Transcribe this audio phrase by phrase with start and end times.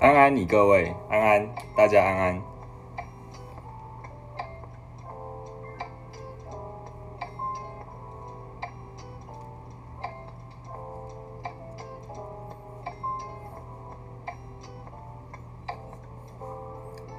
[0.00, 2.42] 安安，你各位安安，大家安安。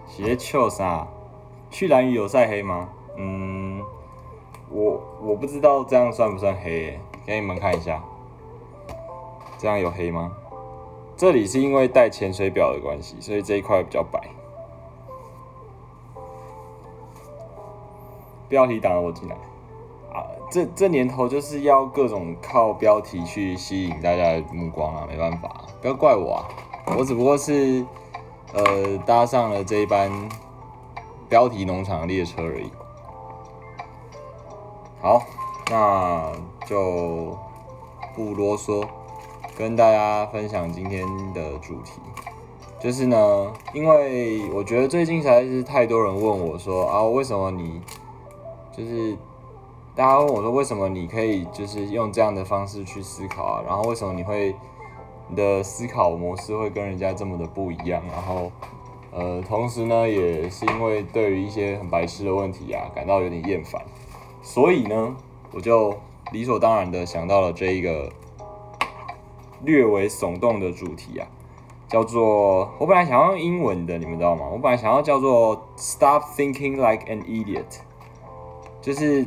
[0.08, 1.06] 鞋球啥？
[1.70, 2.88] 去蓝鱼有晒黑吗？
[3.18, 3.84] 嗯，
[4.70, 8.02] 我我不知道这样算不算黑，给你们看一下，
[9.58, 10.32] 这样有黑吗？
[11.20, 14.22] 这里是因为带潜水表的关系，所以这一块比较白。
[18.48, 19.36] 标题挡了我进来
[20.14, 20.24] 啊！
[20.50, 26.48] 这这年头就是要各种靠标题去吸引大家的目光啊，没办法，不要怪我啊，
[26.98, 27.86] 我只不过是
[28.54, 30.10] 呃搭上了这一班
[31.28, 32.72] 标题农场列车而已。
[35.02, 35.22] 好，
[35.70, 36.32] 那
[36.66, 37.38] 就
[38.16, 38.88] 不啰嗦。
[39.60, 42.00] 跟大家分享今天的主题，
[42.80, 47.82] 就是呢，因为我觉得最近实在是太多人问我说啊，为什么你
[48.72, 49.18] 就是
[49.94, 53.64] 大家问我说，为什么你可以就是用这样的方式去思考啊？
[53.68, 54.56] 然后为什么你会
[55.28, 58.02] 你的思考模式会跟人家这么的不一样？
[58.14, 58.50] 然后
[59.12, 63.82] 呃，同时呢，也是因为对于一些很白痴的问题啊，感到有点厌烦，
[64.42, 65.18] 所以呢，
[65.52, 65.94] 我就
[66.32, 68.10] 理所当然的想到了这一个。
[69.64, 71.28] 略为耸动的主题啊，
[71.88, 74.48] 叫做我本来想要用英文的，你们知道吗？
[74.52, 77.66] 我本来想要叫做 Stop thinking like an idiot，
[78.82, 79.26] 就是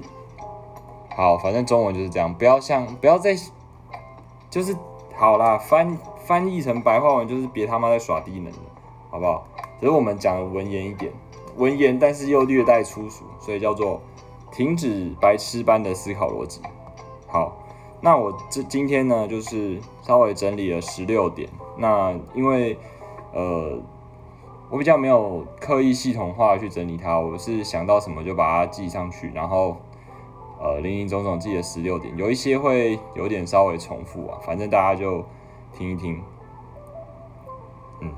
[1.15, 3.37] 好，反正中文就是这样，不要像不要再
[4.49, 4.77] 就是
[5.15, 8.59] 好啦，翻翻译成白话文就是别他妈在耍低能了，
[9.11, 9.47] 好不好？
[9.81, 11.13] 只是我们讲的文言一点，
[11.57, 14.01] 文言但是又略带粗俗，所以叫做
[14.51, 16.61] 停止白痴般的思考逻辑，
[17.27, 17.57] 好。
[18.05, 21.49] 那我这今天呢，就是稍微整理了十六点。
[21.79, 22.77] 那因为
[23.33, 23.79] 呃，
[24.69, 29.77] 我比较没有刻意系统化去整理它，我是想到什么就把它记上去，然后
[30.61, 35.25] 呃，林林总总记了十六点，有一些会有点稍微重复啊，反正大家就
[35.73, 36.21] 听一听。
[38.01, 38.13] 嗯，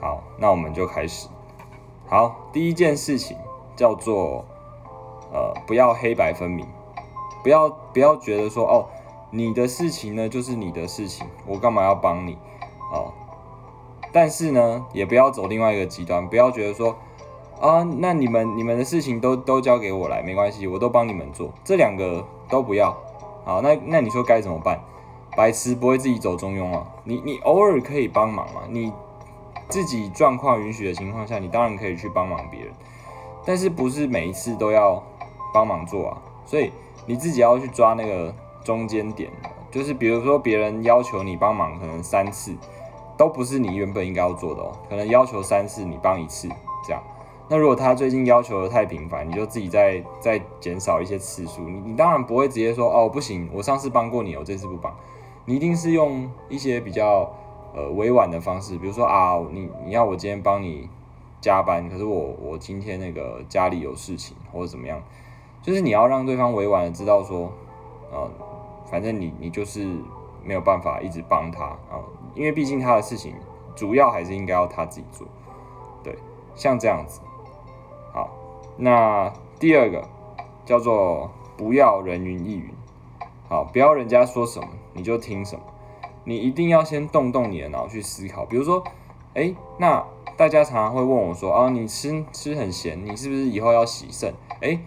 [0.00, 1.28] 好，那我们就开始。
[2.06, 3.36] 好，第一件事情
[3.74, 4.44] 叫做
[5.32, 6.64] 呃，不要黑白分明。
[7.42, 8.86] 不要不要觉得说哦，
[9.30, 12.36] 你的事情呢就是你的事情，我干嘛要帮你
[12.92, 13.12] 哦？
[14.12, 16.96] 但是呢，也不要走另外一个极端，不要觉得说
[17.60, 22.96] 啊，那你们你们的事情都都交给我来，没关系，我都帮你们做，这两个都不要。
[23.44, 24.80] 好，那那你说该怎么办？
[25.36, 28.92] 白痴不会自己走中庸啊，你你偶尔可以帮忙嘛，你
[29.68, 32.72] 自己状况允许的情况下，你当然可以去帮忙别人，
[33.46, 35.00] 但是不是每一次都要
[35.54, 36.18] 帮忙做啊？
[36.44, 36.72] 所以。
[37.10, 38.32] 你自己要去抓那个
[38.62, 39.28] 中间点，
[39.68, 42.54] 就是比如说别人要求你帮忙，可能三次
[43.16, 46.48] 都不是你原本应该要做的哦，可能要求三次你帮一次
[46.86, 47.02] 这样。
[47.48, 51.62] 那如果他最近要求的太频繁，你就自己再再减少一些次数。
[51.62, 54.94] 你你当然不会直接说哦不行，我上次帮过你，我这次不帮。
[55.46, 57.28] 你一定是用一些比较
[57.74, 60.88] 呃委婉的方式，比如说啊你你要我今天帮你
[61.40, 65.02] 加班，可是我我今天那个家里有事情或者怎么样。
[65.62, 67.52] 就是你要让对方委婉的知道说，
[68.10, 68.30] 呃，
[68.90, 69.86] 反正你你就是
[70.42, 72.00] 没有办法一直帮他啊，
[72.34, 73.34] 因为毕竟他的事情
[73.76, 75.26] 主要还是应该要他自己做，
[76.02, 76.16] 对，
[76.54, 77.20] 像这样子。
[78.12, 78.30] 好，
[78.78, 80.02] 那第二个
[80.64, 82.70] 叫做不要人云亦云，
[83.46, 85.62] 好，不要人家说什么你就听什么，
[86.24, 88.46] 你一定要先动动你的脑去思考。
[88.46, 88.82] 比如说，
[89.34, 90.02] 哎，那
[90.38, 94.32] 大家常常会问我说，啊，你吃吃很咸，你是不是以后要洗肾？
[94.62, 94.80] 哎。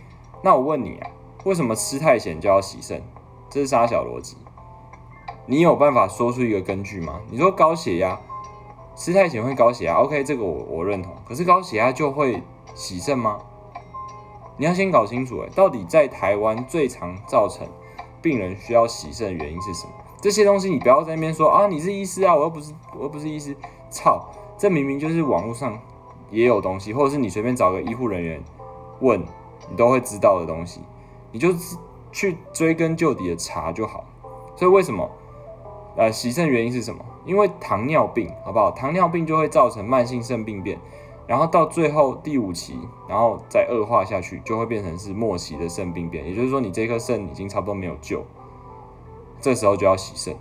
[0.46, 1.10] 那我问你啊，
[1.46, 3.02] 为什么吃太咸就要洗肾？
[3.50, 4.36] 这是啥小逻辑？
[5.46, 7.22] 你有办法说出一个根据吗？
[7.30, 8.20] 你说高血压
[8.94, 11.14] 吃太咸会高血压，OK，这个我我认同。
[11.26, 12.44] 可是高血压就会
[12.76, 13.40] 洗肾吗？
[14.58, 17.66] 你要先搞清楚，哎，到底在台湾最常造成
[18.22, 19.94] 病人需要洗肾的原因是什么？
[20.20, 23.56] 这些东西你不要在那边说啊，你是医师啊，我又不是我又不是医师，
[23.90, 24.26] 操，
[24.58, 25.80] 这明明就是网络上
[26.30, 28.44] 也有东西，或者是你随便找个医护人员
[29.00, 29.24] 问。
[29.70, 30.82] 你都会知道的东西，
[31.32, 31.50] 你就
[32.12, 34.04] 去追根究底的查就好。
[34.56, 35.10] 所以为什么
[35.98, 37.04] 呃洗肾原因是什么？
[37.26, 38.70] 因为糖尿病，好不好？
[38.72, 40.78] 糖尿病就会造成慢性肾病变，
[41.26, 42.78] 然后到最后第五期，
[43.08, 46.28] 然后再恶化下去，就会变成是末期的肾病变。
[46.28, 48.24] 也就是说，你这颗肾已经差不多没有救，
[49.40, 50.36] 这时候就要洗肾，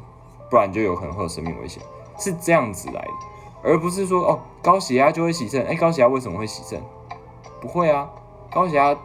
[0.50, 1.82] 不然就有可能会有生命危险。
[2.18, 3.10] 是这样子来的，
[3.62, 5.64] 而不是说哦高血压就会洗肾。
[5.66, 6.82] 哎，高血压为什么会洗肾？
[7.60, 8.10] 不会啊，
[8.52, 8.96] 高血压。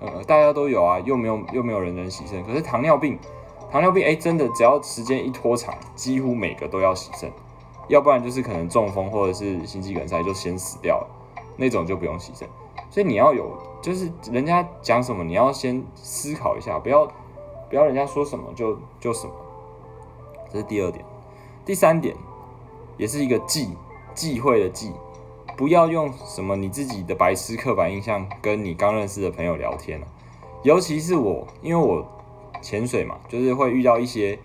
[0.00, 2.42] 呃，大家都有啊，又没有又没有人能洗肾。
[2.44, 3.18] 可是糖尿病，
[3.70, 7.30] 糖尿病哎，真的只要时间一拖长，几乎每个都要洗肾。
[7.88, 11.06] 要不然就是可能中风或者是心肌梗塞就先死掉了，
[11.56, 12.44] 那种就不用牺牲。
[12.90, 17.06] 所以你要有，就是人家讲什么，你要先思考一下，不要
[17.70, 19.32] 不要人家说什么就就什么。
[20.52, 21.04] 这是第二点，
[21.64, 22.14] 第三点
[22.96, 23.70] 也是一个忌
[24.14, 24.92] 忌讳的忌，
[25.56, 30.06] 不要用什么你自己的白痴刻板印象跟你刚认识的朋友聊天了，
[30.62, 32.06] 尤其是我，因为我
[32.60, 34.38] 潜水嘛，就是会遇到一些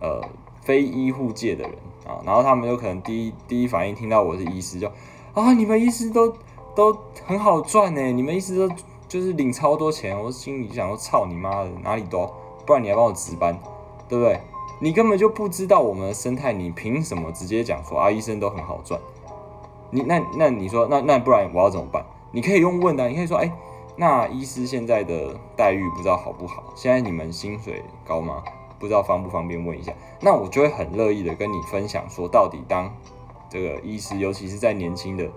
[0.00, 0.20] 呃
[0.60, 1.72] 非医护界的人
[2.06, 4.90] 啊，然后他们有可能第一第一反应听到我是医师，就
[5.32, 6.34] 啊你们医师都
[6.74, 8.74] 都很好赚呢，你们医师都
[9.06, 12.34] 就是领超多钱，我心里想说操你妈的哪里多，
[12.66, 13.56] 不然你还帮我值班，
[14.08, 14.40] 对不对？
[14.80, 19.00] 你根本就不知道我们的生态，你凭什么直接讲说啊医生都很好赚？
[19.94, 22.02] 你那那你说那那不然我要怎么办？
[22.32, 23.52] 你可以用问的，你可以说哎，
[23.94, 26.64] 那医师现在的待遇不知道好不好？
[26.74, 28.42] 现在你们薪水高吗？
[28.78, 29.92] 不知道方不方便问一下？
[30.22, 32.90] 那我就会很乐意的跟你分享说，到底当
[33.50, 35.30] 这个医师，尤其是在年轻的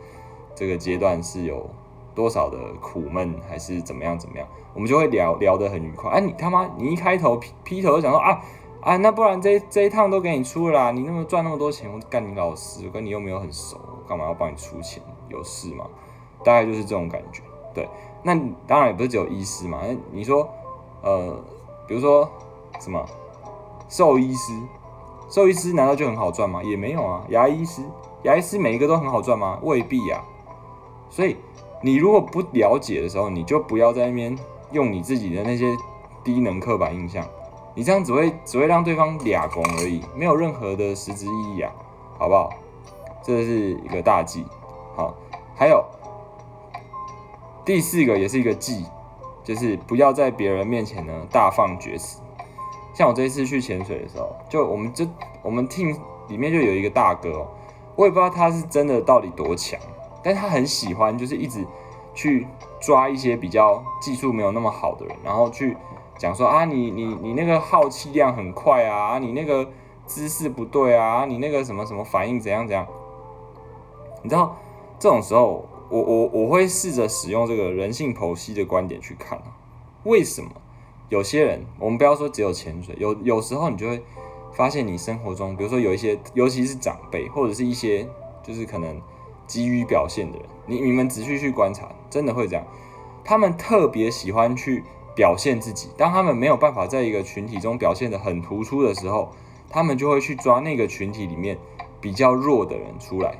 [0.55, 1.69] 这个阶段是有
[2.15, 4.47] 多少的苦闷，还是怎么样怎么样？
[4.73, 6.09] 我们就会聊聊得很愉快。
[6.11, 8.41] 哎，你他妈你一开头劈劈头就讲说啊。
[8.85, 15.01] 啊，那不然这这一趟都给你出了，你那么赚那么多钱，我干你老师，我跟你又没有很熟，干嘛要帮你出钱？
[15.27, 15.87] 有事吗？
[16.43, 17.41] 大概就是这种感觉。
[17.73, 17.89] 对，
[18.21, 18.35] 那
[18.67, 20.47] 当然也不是只有医师嘛，你说，
[21.01, 21.35] 呃，
[21.87, 22.29] 比如说
[22.79, 23.03] 什么
[23.89, 24.53] 兽医师，
[25.31, 26.61] 兽医师难道就很好赚吗？
[26.61, 27.25] 也没有啊。
[27.29, 27.81] 牙医师，
[28.21, 29.57] 牙医师每一个都很好赚吗？
[29.63, 30.23] 未必呀。
[31.09, 31.35] 所以
[31.81, 34.37] 你如果不了解的时候，你就不要在那边
[34.71, 35.75] 用你自己的那些
[36.23, 37.25] 低能刻板印象。
[37.77, 41.69] 你这样只会只会让对方俩攻而已，没有任何的实质意义啊，
[42.17, 42.49] 好不好？
[43.21, 44.45] 这是一个大忌。
[44.95, 45.13] 好，
[45.53, 45.83] 还有
[47.65, 48.85] 第四个也是一个忌，
[49.43, 52.21] 就是不要在别人面前呢大放厥词。
[52.93, 55.05] 像我这一次去潜水的时候，就我们这
[55.41, 55.99] 我们 team
[56.29, 57.45] 里面就有一个大哥，
[57.97, 59.77] 我也不知道他是真的到底多强，
[60.23, 61.67] 但他很喜欢就是一直
[62.13, 62.47] 去
[62.79, 65.75] 抓一些比较技术没有那么好的人，然后去。
[66.17, 69.67] 讲说啊，你你你那个耗气量很快啊，你那个
[70.05, 72.87] 姿势不对啊，你那个什么什么反应怎样怎样？
[74.23, 74.55] 你知道
[74.97, 79.57] 这种时候，我我我会试着使用这个人性剖析的观点去看啊，
[80.03, 80.49] 为什么
[81.09, 84.01] 有些人，我们不要说只有潜水，有有时候你就会
[84.53, 88.07] 发现你生活中，比如说有一些，尤其是长辈或者是一些
[88.41, 89.01] 就是可能
[89.45, 92.65] 急于表现的人，你你们仔细去观察，真的会这样，
[93.23, 94.81] 他们特别喜欢去。
[95.15, 99.31] 表现自己，当他们没有办法在一个群体中表现得很突出的时候，
[99.69, 101.57] 他们就会去抓那个群体里面
[102.01, 103.37] 比较弱的人出来，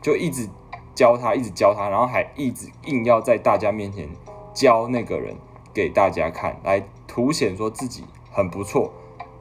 [0.00, 0.48] 就一直
[0.94, 4.08] 教他，一直教他，然后还一直硬要在大家面前
[4.54, 5.34] 教那个人
[5.74, 8.92] 给大家看，来凸显说自己很不错，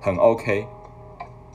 [0.02, 0.68] 很 OK。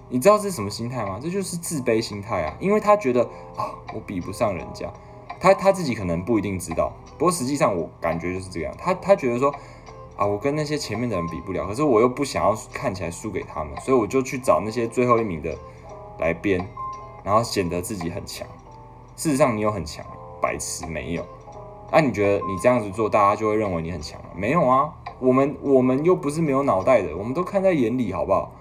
[0.09, 1.19] 你知道是什么心态吗？
[1.21, 3.23] 这就是自卑心态啊，因为他觉得
[3.57, 4.93] 啊，我比不上人家，
[5.41, 9.53] 他他自己可能不一定知道，不过实际上我感觉就是这样，他他觉得说。
[10.21, 15.57] 啊，我跟那些前面的人比不了，可是我又不想要看起来输给他们，所以我就去找那些最后一名的
[16.19, 16.69] 来编，
[17.25, 18.47] 然后显得自己很强。
[19.17, 20.05] 事实上，你有很强，
[20.39, 21.25] 白痴没有。
[21.91, 24.29] 那你觉得你这样子做，大家就会认为你很强吗？
[24.37, 28.53] 没有啊，我们我们又不是没有脑袋的，我们都看在眼里，好不好？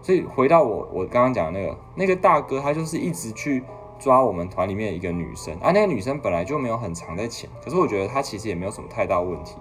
[0.00, 3.62] 所以回到我我刚刚讲的那个那个大哥，他就是一直去
[3.98, 9.56] 抓我们团里面一个女生啊，那个女生本来就没有很长在潜，可是我觉得她其实也没有什么太大问题。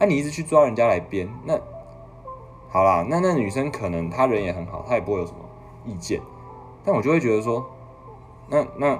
[0.00, 1.60] 那你一直去抓人家来编，那
[2.70, 5.38] 好啦，那那女生可能她人也很好，她也不会有什么
[5.84, 6.22] 意见，
[6.82, 7.66] 但我就会觉得说，
[8.48, 8.98] 那那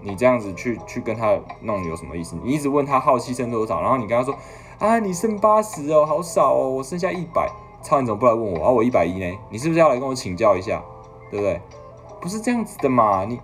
[0.00, 2.34] 你这样子去去跟她弄有什么意思？
[2.42, 4.34] 你一直问她好奇剩多少，然后你跟她说
[4.80, 7.48] 啊，你剩八十哦，好少哦，我剩下一百，
[7.80, 8.70] 操你怎么不来问我啊？
[8.70, 9.38] 我一百一呢？
[9.48, 10.82] 你是不是要来跟我请教一下？
[11.30, 11.60] 对不对？
[12.20, 13.40] 不是这样子的嘛，你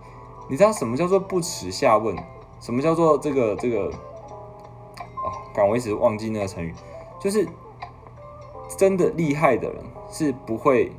[0.48, 2.16] 你知道什么叫做不耻下问？
[2.58, 3.88] 什么叫做这个这个？
[5.68, 6.72] 我一时忘记那个成语，
[7.20, 7.48] 就是
[8.76, 10.92] 真的厉害的人是不会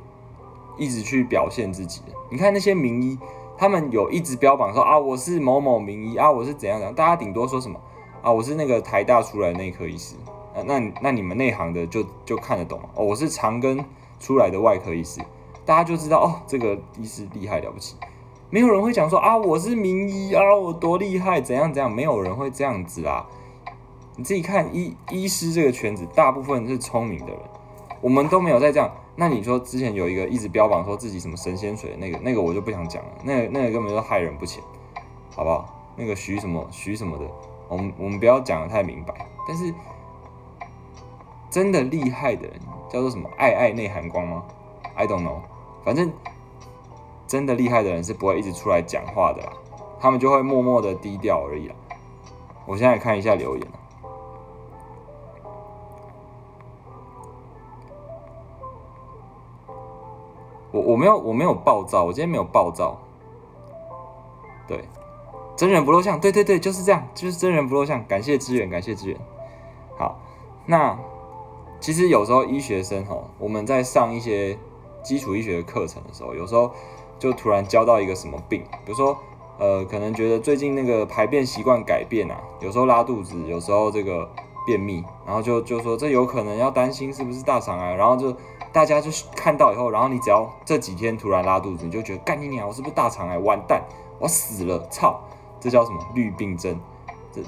[0.76, 2.12] 一直去表现自己的。
[2.30, 3.18] 你看那些名医，
[3.56, 7.80] 他们有一直标榜说啊，我是某某名医啊，我是怎样怎样，大家顶多说什么
[8.22, 10.14] 啊，我是那个台大出来的内科医师，
[10.64, 13.82] 那那你们内行的就就看得懂哦，我是长庚
[14.18, 15.20] 出来的外科医师，
[15.64, 17.96] 大家就知道哦，这个医师厉害了不起。
[18.50, 23.26] 没有人会讲说啊，我是名医啊，我多厉害，怎样怎样，没有人会这样子啊。
[24.16, 27.40] 你自己看医医师这个圈子，大部分是聪明的人，
[28.00, 28.90] 我们都没有在这样。
[29.16, 34.62] 那你说之前有一个一直标榜说自己什么神仙水那个，那个我就不想讲了，那那个根本就害人不浅，
[35.34, 35.76] 好不好？
[35.96, 37.24] 那个徐什么徐什么的，
[37.68, 39.14] 我们我们不要讲的太明白。
[39.46, 39.74] 但是
[41.50, 43.28] 真的厉害的人叫做什么？
[43.36, 44.42] 爱爱内涵光吗
[44.94, 45.40] ？I don't know。
[45.84, 46.12] 反正
[47.26, 49.52] 真的厉害的人是不会一直出来讲话的啦，
[49.98, 51.74] 他们就会默默的低调而已啦。
[52.66, 53.66] 我现在看一下留言
[60.72, 62.96] 我我没有我没有暴躁，我今天没有暴躁。
[64.68, 64.84] 对，
[65.56, 68.06] 真人不露相，对对对，就是这样，就是真人不露相。
[68.06, 69.18] 感谢支援，感谢支援。
[69.98, 70.20] 好，
[70.66, 70.96] 那
[71.80, 74.56] 其实有时候医学生哈，我们在上一些
[75.02, 76.70] 基础医学的课程的时候，有时候
[77.18, 79.18] 就突然教到一个什么病，比如说
[79.58, 84.30] 呃，可能觉得最近那个排便习惯改变啊，有时候拉肚子，有时候这个
[84.64, 88.32] 便秘，然后就就说这有可能要担心是不是大肠癌，然后就。
[88.72, 93.36] 大家就是看到以后，然后你只要这几天突然拉肚子，你就觉得干你娘，我是不是大肠癌？
[93.38, 93.82] 完蛋，
[94.20, 94.86] 我死了！
[94.88, 95.20] 操，
[95.58, 96.78] 这叫什么绿病症？
[97.32, 97.42] 这，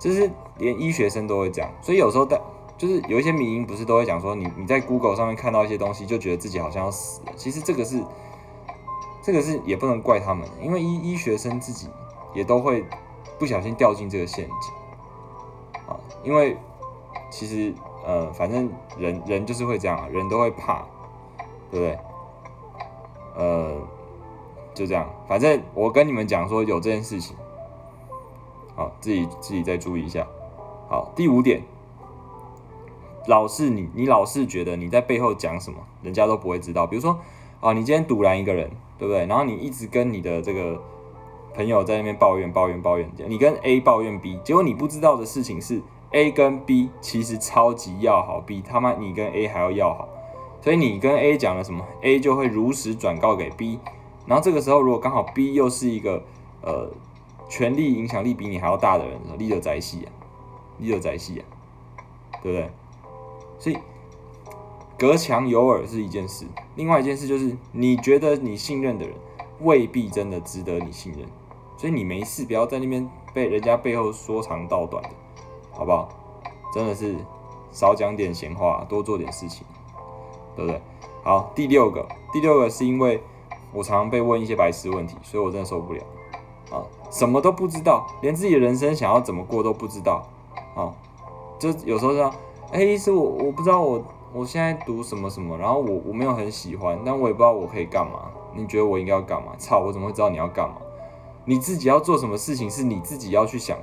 [0.00, 1.70] 这是连医学生都会讲。
[1.80, 2.40] 所以有时候，但
[2.76, 7.32] 就是有一些民音不是都会讲说，你你在 Google 上面看到一些东西，就觉得自己好像要死了。
[7.36, 8.02] 其实这个是，
[9.22, 11.88] 这个是也不能怪他们，因为医医学生自己
[12.34, 12.84] 也都会
[13.38, 14.74] 不小心掉进这个陷阱
[15.86, 15.94] 啊，
[16.24, 16.56] 因为
[17.30, 17.72] 其实。
[18.04, 18.68] 呃，反正
[18.98, 20.84] 人人就是会这样，人都会怕，
[21.70, 21.98] 对不对？
[23.36, 23.76] 呃，
[24.74, 25.08] 就这样。
[25.28, 27.36] 反正我跟你们讲说有这件事情，
[28.74, 30.26] 好，自己自己再注意一下。
[30.88, 31.62] 好，第五点，
[33.26, 36.84] 老是你你老是觉得你在背后讲什么，人家都不会知道。
[36.84, 37.16] 比如说
[37.60, 38.68] 啊，你今天堵拦一个人，
[38.98, 39.26] 对不对？
[39.26, 40.82] 然后你一直跟你的这个
[41.54, 45.80] 朋友在那边抱怨抱怨抱怨，你跟 A 抱怨 B，结果你不知道的事情是。
[46.12, 50.08] A 跟 B 其实超级要好，比他妈你跟 A 还要要好，
[50.60, 53.78] 所以你跟 A 讲了什么，A 就会如实转告给 B，
[54.26, 56.22] 然后这个时候如果刚好 B 又是一个
[56.60, 56.90] 呃
[57.48, 60.12] 权力影响力比你还要大的人，立得在戏啊，
[60.78, 61.44] 立得在戏啊，
[62.42, 62.70] 对不对？
[63.58, 63.78] 所以
[64.98, 66.44] 隔墙有耳是一件事，
[66.76, 69.14] 另外一件事就是你觉得你信任的人
[69.60, 71.26] 未必真的值得你信任，
[71.78, 75.10] 所以你没事不要在那边被人家背后说长道短的。
[75.72, 76.08] 好不好？
[76.74, 77.16] 真的是
[77.70, 79.66] 少讲点闲话，多做点事情，
[80.56, 80.80] 对不对？
[81.22, 83.22] 好，第六个，第六个是因为
[83.72, 86.02] 我常常被问一些白痴问题，所以我真的受不了
[86.70, 86.82] 啊！
[87.10, 90.22] 什么都不知道，连自己的人生想要怎么过都不知道
[90.74, 90.92] 啊！
[91.58, 92.32] 就有时候说，
[92.72, 94.02] 哎，是我我不知道我
[94.32, 98.30] 我现在读什么什么，然后我我没有很喜欢，但我也不知道我可以干嘛。
[98.54, 99.52] 你觉得我应该要干嘛？
[99.58, 100.76] 操，我怎么会知道你要干嘛？
[101.44, 103.78] 你自己要做什么事情是你自己要去想。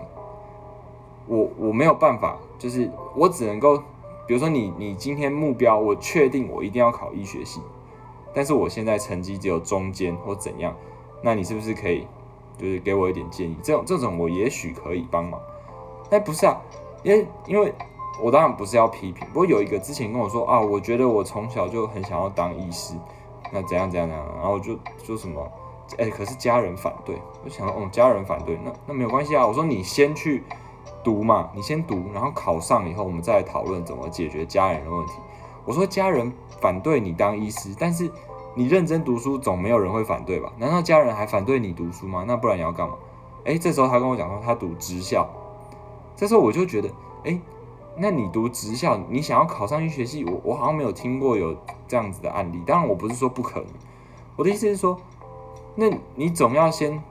[1.30, 3.78] 我我没有办法，就是我只能够，
[4.26, 7.62] 比如说你你今天目标，我确定我一定要考医学系，
[8.34, 10.76] 但是我现在成绩只有中间或怎样，
[11.22, 12.08] 那你是不是可以，
[12.58, 13.56] 就是给我一点建议？
[13.62, 15.40] 这种这种我也许可以帮忙，
[16.10, 16.60] 哎不是啊，
[17.04, 17.72] 因为因为
[18.20, 22.96] 我当然不是要批评，不过有一个之前跟我说啊，我觉得我从小就很想要当医师，
[23.54, 25.48] 那怎样怎样怎样，然后就说什么，
[26.00, 30.44] 哎可是家人反对，我想哦家人反对，那那没有关系啊，我说你先去。
[31.04, 35.14] 读嘛，你先读，然后考上以后，我们再来讨论怎么解决家人的问题。
[35.66, 38.12] 我说家人反对你当医师，但是
[38.56, 40.52] 你认真读书，总没有人会反对吧？
[40.58, 42.24] 难道家人还反对你读书吗？
[42.28, 42.96] 那不然你要干嘛？
[43.46, 45.28] 诶，这时候他跟我讲说他读职校，
[46.16, 46.90] 这时候我就觉得，
[47.24, 47.40] 诶，
[47.96, 51.56] 那你读职校，你想要考上医学系，我我好像没有听过有
[51.88, 52.62] 这样子的案例。
[52.66, 53.70] 当然我不是说不可能，
[54.36, 55.00] 我的意思是说，
[55.76, 57.02] 那你总要先。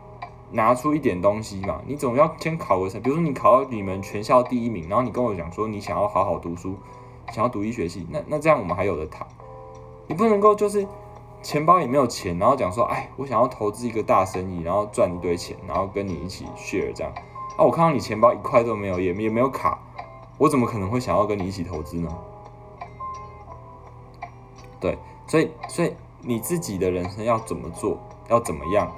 [0.51, 6.75] 拿出一点东西嘛，你总要先考个成，比如说你考到你们全校第一名，然后你跟我讲说你想要好好读书，
[7.33, 9.27] 想要读医学系，那那这样我们还有的谈。
[10.07, 10.87] 你不能够就是
[11.43, 17.13] 钱包也没有钱，然后讲说，哎，我想要投资一个大生意，然后赚一堆钱，然后跟你一起 share 这样。
[17.57, 19.79] 啊，我看到你钱包一块都没有，也也没有卡，
[20.39, 22.09] 我怎么可能会想要跟你一起投资呢？
[24.81, 28.91] 对，所以所以你自己的人生要怎么做，要怎么样？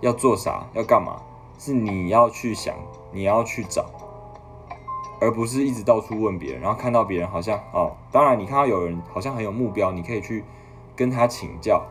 [0.00, 0.66] 要做啥？
[0.74, 1.22] 要干嘛？
[1.60, 2.72] 是你要去想，
[3.10, 3.84] 你要去找，
[5.20, 6.60] 而不是一直到处问别人。
[6.60, 10.44] 然后看到别人好像哦，当然你看到有人好像很有目标，你可以去
[10.94, 11.84] 跟他请教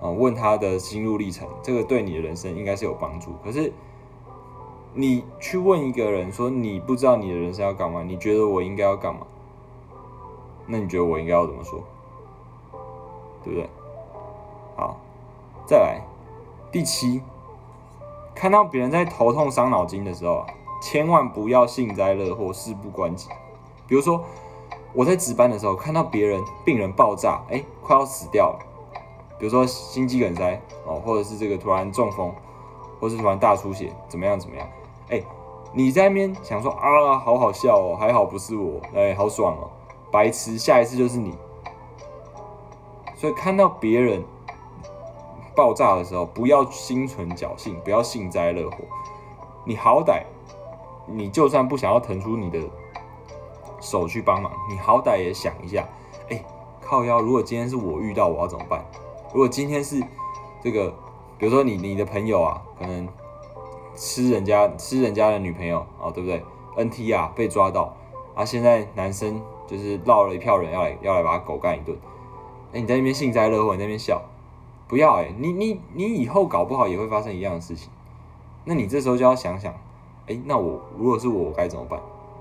[0.00, 3.32] 啊，问他的心路历程，这个对你的人生应该是有帮助。
[3.44, 3.70] 可是
[4.94, 9.26] 你去问一个人说你不知道你的人生要干嘛，你觉得我应该要干嘛？
[10.66, 11.82] 那你觉得我应该要怎么说？
[13.44, 13.68] 对不对？
[14.74, 14.96] 好，
[15.66, 16.00] 再来
[16.70, 17.20] 第七。
[18.34, 20.46] 看到别人在头痛伤脑筋的时候啊，
[20.82, 23.28] 千万不要幸灾乐祸、事不关己。
[23.86, 24.24] 比如说，
[24.92, 28.58] 我在值班的时候，看到别人病人爆炸，哎，快要死掉了。
[29.38, 32.32] 比如说心肌梗塞哦，或者是这个突然中风，
[33.00, 34.66] 或是突然大出血，怎么样怎么样？
[35.08, 35.22] 哎，
[35.72, 39.70] 你在那边想说啊，好好笑哦，还好不是我，哎，好爽哦，
[40.10, 41.36] 白痴，下一次就是你。
[43.14, 44.24] 所以看到别人
[45.54, 48.78] 爆炸的时候，不要心存侥幸，不要幸灾乐祸。
[49.64, 50.22] 你好歹，
[51.06, 52.58] 你就算不想要腾出你的
[53.80, 55.86] 手去帮忙，你好歹也想一下，
[56.30, 56.44] 哎，
[56.80, 58.84] 靠腰，如果今天是我遇到，我要怎么办？
[59.32, 60.02] 如果今天是
[60.62, 60.92] 这个，
[61.38, 63.08] 比如说你你的朋友啊，可能
[63.94, 66.42] 吃人家吃人家的女朋友啊，对不对
[66.76, 67.94] ？NT 啊，被抓到
[68.34, 71.96] 啊，现在男生就是绕了一票人要来要来把他狗干一顿，
[72.72, 74.20] 哎，你在那边幸灾乐祸，你在那边笑，
[74.92, 77.88] 不要哎，你你你以后搞不好也会发生一样的事情。
[78.66, 79.72] 那你这时候就要想想，
[80.26, 81.98] 哎，那我如果是我，我该怎么办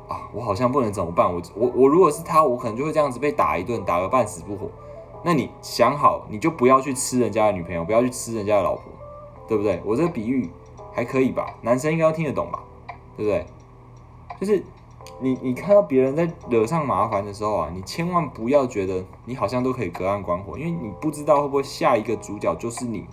[0.10, 0.27] 啊？
[0.34, 1.34] 我好像不能怎么办？
[1.34, 4.70] 我我我如果是他，我可能就会这样子被打一顿，打个半死不活。
[5.24, 8.84] 那你想好，你就不要去吃人家的女朋友，不要去吃人家的老婆，
[9.48, 9.81] 对不对？
[9.86, 10.50] 我这个比喻
[10.91, 11.55] 还可以吧？
[11.62, 12.62] 男生应该要听得懂吧？
[13.15, 13.46] 对不对？
[14.41, 14.62] 就是
[15.20, 23.05] 你你看到别人在惹上麻烦的时候啊，你千万不要觉得你好像都可以隔岸观火，因为你不知道会不会下一个主角就是你，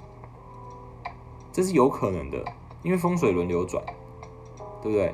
[1.52, 2.44] 这是有可能的。
[2.84, 3.82] 因为风水轮流转，
[4.80, 5.12] 对不对？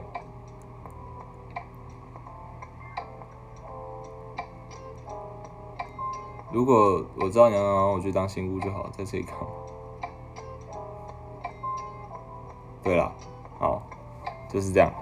[6.52, 9.36] 如果我知道你要，我就当仙姑就好，在这里看。
[12.82, 13.10] 对了，
[13.58, 13.82] 好，
[14.48, 14.92] 就是这样。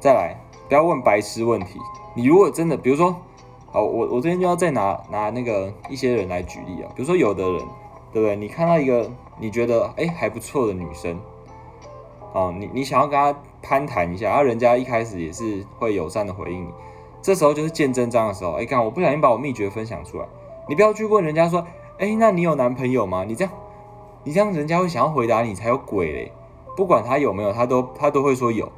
[0.00, 0.34] 再来，
[0.68, 1.78] 不要问白痴问题。
[2.14, 3.14] 你如果真的，比如说，
[3.70, 6.90] 好，我我这边就要再拿拿那个一些人来举例啊。
[6.94, 7.62] 比如说，有的人，
[8.12, 8.36] 对不对？
[8.36, 11.18] 你看到一个你觉得哎还不错的女生。
[12.32, 16.68] 哦，你你想要跟他攀谈一下，然后人家一开始也是会友善的回应你，
[17.22, 18.52] 这时候就是见真章的时候。
[18.52, 20.26] 哎，看我不小心把我秘诀分享出来，
[20.68, 21.66] 你不要去问人家说，
[21.98, 23.24] 哎，那你有男朋友吗？
[23.24, 23.52] 你这样，
[24.24, 26.32] 你这样人家会想要回答你才有鬼嘞。
[26.76, 28.70] 不管他有没有，他都他都会说有，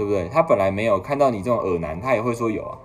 [0.00, 0.30] 对不对？
[0.30, 2.78] 他本来没有看到你这种耳男，他也会说有啊。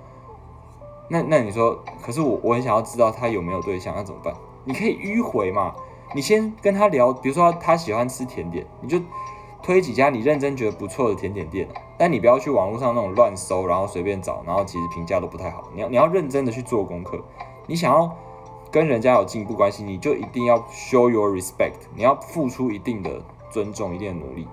[1.07, 4.33] 那那你说，可是我我很想要知道他有没有对象，那怎么办？
[4.65, 5.73] 你可以迂回嘛，
[6.13, 8.99] 你先跟他聊，比如说他喜欢吃甜点，你就。
[9.63, 15.63] 推几家你认真觉得不错的甜点店，但你不要去网络上那种乱搜，然后随便找，然后其实评价都不太好。
[15.73, 17.19] 你要你要认真的去做功课。
[17.65, 18.15] 你想要
[18.69, 24.47] 跟人家有进一步关系，你就一定要 show your respect，你要付出一定的尊重，一定的努力。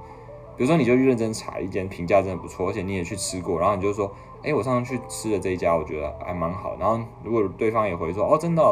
[0.57, 4.13] 比如说，你就去认真查一间评价真的不错，而且你也去吃过，然后你就说，
[4.43, 6.77] 哎，我上次去吃的这一家，我觉得还蛮好。
[6.79, 8.63] 然后如果对方也回说，哦，真的，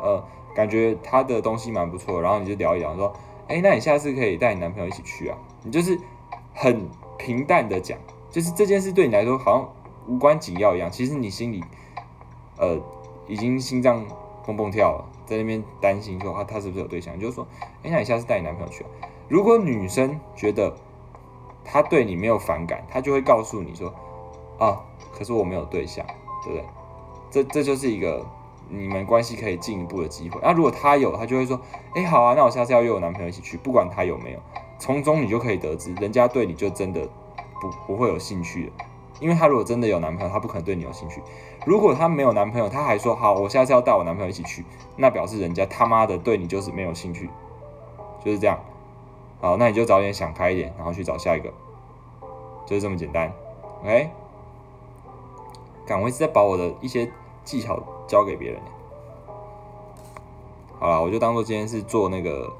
[0.00, 0.24] 呃，
[0.54, 3.12] 感觉他的东西蛮不错，然后你就聊一聊，说，
[3.46, 5.38] 哎，那你下次可以带你男朋友一起去啊。
[5.62, 5.98] 你就是
[6.54, 7.98] 很平淡的讲，
[8.30, 9.68] 就是这件事对你来说好像
[10.06, 10.90] 无关紧要一样。
[10.90, 11.62] 其实你心里，
[12.58, 12.80] 呃，
[13.26, 14.04] 已经心脏
[14.44, 17.18] 蹦蹦跳了，在那边担心说啊，他是不是有对象？
[17.18, 17.46] 就是说，
[17.82, 18.84] 哎，那你下次带你男朋友去。
[19.28, 20.74] 如果女生觉得
[21.70, 23.92] 他对你没有反感，他就会告诉你说，
[24.58, 24.80] 啊，
[25.12, 26.04] 可是我没有对象，
[26.42, 26.64] 对不对？
[27.30, 28.24] 这这就是一个
[28.70, 30.40] 你们关系可以进一步的机会。
[30.42, 31.60] 那如果他有，他就会说，
[31.94, 34.38] 哎，好啊，那我下次要约我男朋友一起去，不管他有没有。
[34.78, 37.06] 从中你就可以得知，人家对你就真的
[37.60, 38.72] 不不会有兴趣了，
[39.20, 41.20] 因为他如果真的有男朋友，他不可能对你有兴趣。
[41.66, 44.64] 如果他没有男朋友，他还说好，我下次要带我男朋友一起去，
[44.96, 47.28] 那表示人家他妈的对你就是没有兴趣，
[48.24, 48.58] 就是这样。
[49.40, 51.52] 好，那你就早点想开一点，然后去找下一个，
[52.66, 53.32] 就是这么简单。
[53.82, 54.10] OK，
[55.86, 57.10] 敢我一直在把我的一些
[57.44, 58.60] 技巧教给别人。
[60.78, 62.52] 好了，我就当做今天是做那个。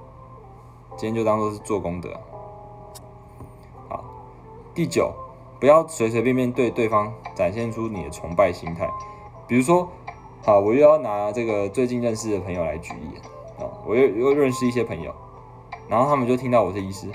[0.96, 2.10] 今天就当做是做功德。
[3.88, 4.02] 好，
[4.74, 5.12] 第九，
[5.60, 8.90] 不要随随便便对对方展现出你的崇拜心态。
[9.46, 9.88] 比如说，
[10.44, 13.16] 好，我又要拿这个最近认识的朋友来举例
[13.62, 15.14] 啊，我又又认识一些朋友，
[15.88, 17.08] 然后他们就听到我是医师，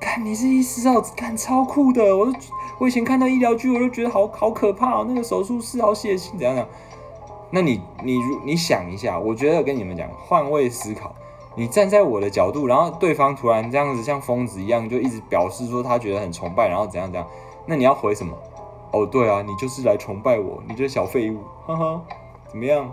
[0.00, 2.32] 看你是医师哦，看超酷的，我都
[2.78, 6.68] 我以前看到医疗剧，我就觉得好好可怕，那个手术室好血腥，怎样怎样？
[7.50, 11.14] 那你你如你想一下，我觉得跟你们讲，换位思考。
[11.58, 17.26] 你站在我的角度，然后对方突然这样子像疯子一样，就一直表示说他觉得很崇拜，然后怎样怎样，
[17.64, 18.36] 那你要回什么？
[18.92, 22.02] 哦，对啊，你就是来崇拜我，你这小废物，哈哈，
[22.48, 22.90] 怎么样？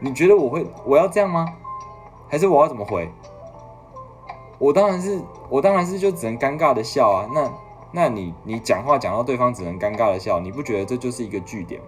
[0.00, 1.46] 你觉得我会我要这样吗？
[2.28, 3.08] 还是我要怎么回？
[4.60, 7.28] 我当然是我当然是就只能尴尬的笑啊。
[7.34, 7.52] 那
[7.90, 11.86] 那你你讲话讲到对方只能尴尬的笑，你不觉得这就是一个据点吗？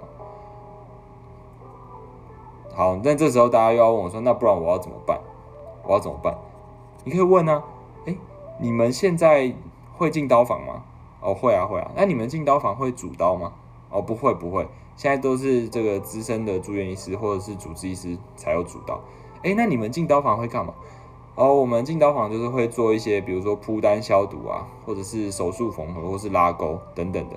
[2.75, 5.21] 好，那这时候大家又要问我说，那不然我要怎么办？
[5.85, 6.35] 我要怎么办？
[7.05, 7.63] 你可以问啊，
[8.07, 8.17] 哎，
[8.59, 9.55] 你们现在
[9.99, 10.83] 会进刀房吗？
[11.21, 11.91] 哦，会啊，会啊。
[11.95, 13.53] 那你们进刀房会主刀吗？
[13.91, 14.67] 哦，不会，不会。
[14.97, 18.99] 现在都是这个资深的住院医师或者是主治医师才有主刀。
[19.43, 20.73] 哎，那你们进刀房会干嘛？
[21.35, 27.37] 哦，我们进刀房就是会做一些，比如说铺单消毒啊，或者是手术缝合，或是拉钩等等的。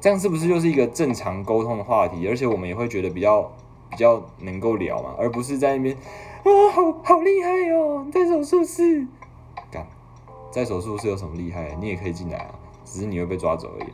[0.00, 2.26] 这样是不是就是一个正常沟通的话题？
[2.26, 3.42] 而且我们也会觉得比较
[3.88, 5.94] 比较能够聊嘛，而不是在那边。
[5.94, 8.04] 啊，好好厉害哦！
[8.10, 9.06] 在手术室，
[9.70, 9.86] 干
[10.50, 11.76] 在手术室有什么厉害？
[11.80, 13.90] 你也可以进来啊，只是你会被抓走而已。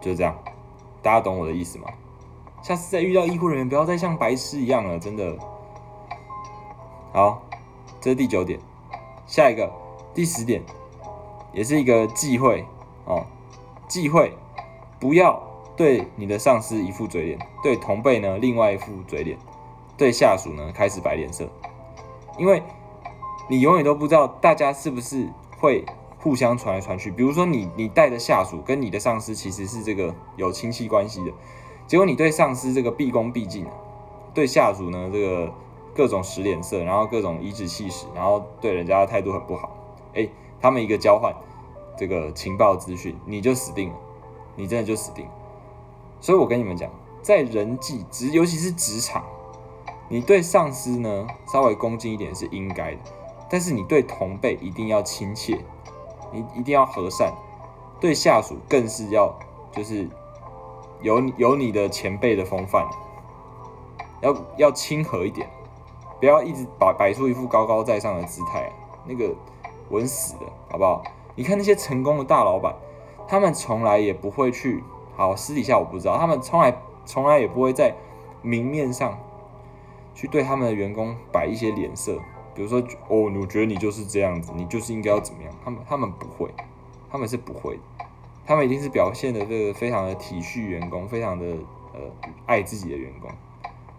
[0.00, 0.36] 就这样，
[1.00, 1.86] 大家懂我的意思吗？
[2.60, 5.34] 下次再遇到医护人员，不要再像白痴一样了，真的。
[7.12, 7.42] 好，
[8.00, 8.58] 这是第九点，
[9.26, 9.70] 下一个
[10.14, 10.62] 第十点，
[11.52, 12.64] 也是一个忌讳
[13.04, 13.26] 哦，
[13.86, 14.32] 忌讳
[14.98, 15.42] 不要
[15.76, 19.38] 对你的上司一副嘴脸，对同辈呢另外一副嘴脸，
[19.96, 21.48] 对下属呢开始摆脸色，
[22.38, 22.62] 因为
[23.48, 25.84] 你永远都不知道大家是不是会。
[26.22, 31.32] 互相传来传去，比如说你你带的下属跟你的上司其实是这个有亲戚关系的，
[31.88, 33.66] 结果你对上司这个毕恭毕敬，
[34.32, 35.52] 对下属呢这个
[35.94, 39.76] 各种使脸色，然后各种颐指气使，然后对人家的态度很不好，
[40.14, 40.28] 哎，
[40.60, 41.34] 他们一个交换
[41.96, 43.96] 这个情报资讯，你就死定了，
[44.56, 45.32] 你真的就死定了。
[46.20, 46.90] 所以我跟你们讲，
[47.22, 49.24] 在人际职，尤其是职场，
[50.08, 53.00] 你对上司呢稍微恭敬一点是应该的，
[53.50, 55.58] 但是你对同辈一定要亲切。
[56.34, 57.30] 你一定要和善，
[58.00, 59.38] 对下属更是要
[59.70, 60.08] 就是
[61.02, 62.88] 有有你的前辈的风范，
[64.22, 65.46] 要要亲和一点，
[66.22, 68.70] 不要一直摆摆出一副高高在上的姿态，
[69.04, 69.34] 那个
[69.90, 71.02] 稳死的好不好？
[71.34, 72.76] 你看那些成功的大老板，
[73.26, 74.84] 他们从来也不会去，
[75.16, 77.96] 好私底下我不知道，他们从来从来也不会在
[78.40, 79.18] 明面上
[80.14, 82.16] 去对他们的员工摆一些脸色。
[82.54, 85.52] 比如说，哦，我觉得你就是这样子，你就是应该要怎么样？
[85.64, 86.48] 他们他们不会，
[87.10, 87.80] 他们是不会，
[88.46, 91.46] 他们一定是表现的这个非常的体恤员工，非常的
[91.92, 92.00] 呃
[92.46, 93.28] 爱自己的员工，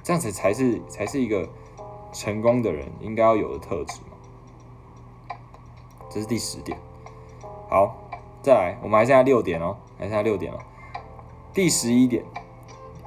[0.01, 1.49] 这样子才是才是一个
[2.13, 5.37] 成功的人应该要有的特质嘛。
[6.09, 6.77] 这是第十点。
[7.69, 7.95] 好，
[8.41, 10.59] 再来，我们还剩下六点哦，还剩下六点了。
[11.53, 12.23] 第十一点，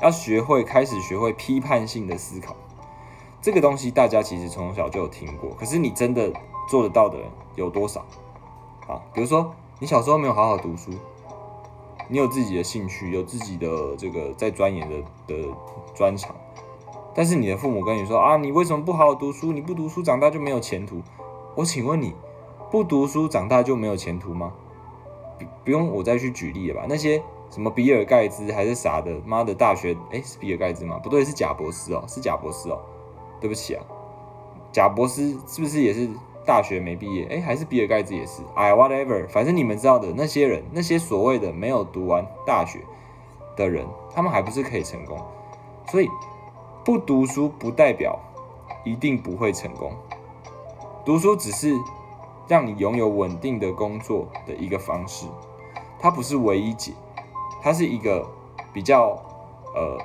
[0.02, 2.54] 要学会开始学会批判性的思考。
[3.40, 6.32] 这个东西大家其实从小就有听过，可是你真的
[6.68, 8.00] 做得到的人有多少？
[8.88, 10.90] 啊，比如说你小时候没有好好读书，
[12.08, 14.96] 你有自己的兴趣，有自己的这个在钻研的
[15.28, 15.48] 的
[15.94, 16.34] 专长，
[17.16, 19.50] 但是你的父母跟你说啊，你为什么不好好读书？
[19.50, 21.00] 你不读书长大就没有前途。
[21.54, 22.14] 我请问你，
[22.70, 24.52] 不读书长大就没有前途吗？
[25.38, 26.86] 不不用我再去举例了吧？
[26.86, 31.00] 那些什么比尔盖茨还是啥的，妈的大学，哎，是比尔盖茨吗？
[31.02, 32.78] 不对，是贾博士哦，是贾博士哦。
[33.40, 33.82] 对不起啊，
[34.70, 36.10] 贾博士是不是也是
[36.44, 37.26] 大学没毕业？
[37.30, 38.42] 哎，还是比尔盖茨也是？
[38.54, 42.80] 哎，whatever，反正你们知道的那些人，那些所谓的没有读完大学
[43.56, 45.18] 的人，他们还不是可以成功？
[45.90, 46.08] 所以
[46.86, 48.16] 不读书不代表
[48.84, 49.90] 一定不会成功，
[51.04, 51.74] 读书只是
[52.46, 55.26] 让你拥有稳定的工作的一个方式，
[55.98, 56.92] 它不是唯一解，
[57.60, 58.24] 它是一个
[58.72, 59.20] 比较
[59.74, 59.98] 呃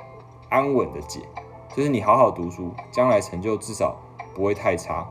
[0.48, 1.20] 安稳的解。
[1.72, 3.94] 就是你好好读书，将来成就至少
[4.34, 5.08] 不会太差。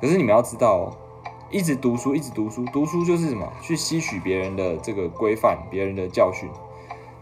[0.00, 0.92] 可是你们要知道哦，
[1.52, 3.46] 一直读书，一直读书，读书就是什么？
[3.62, 6.50] 去吸取别人的这个规范，别人的教训。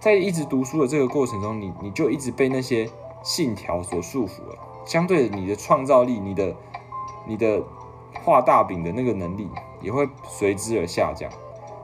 [0.01, 2.89] 在一直读书的这个过程中，你你就一直被那些
[3.25, 4.57] 信条所束缚了。
[4.85, 6.55] 相对，你的创造力，你的
[7.27, 7.61] 你的
[8.23, 9.49] 画大饼的那个能力
[9.81, 11.29] 也会随之而下降。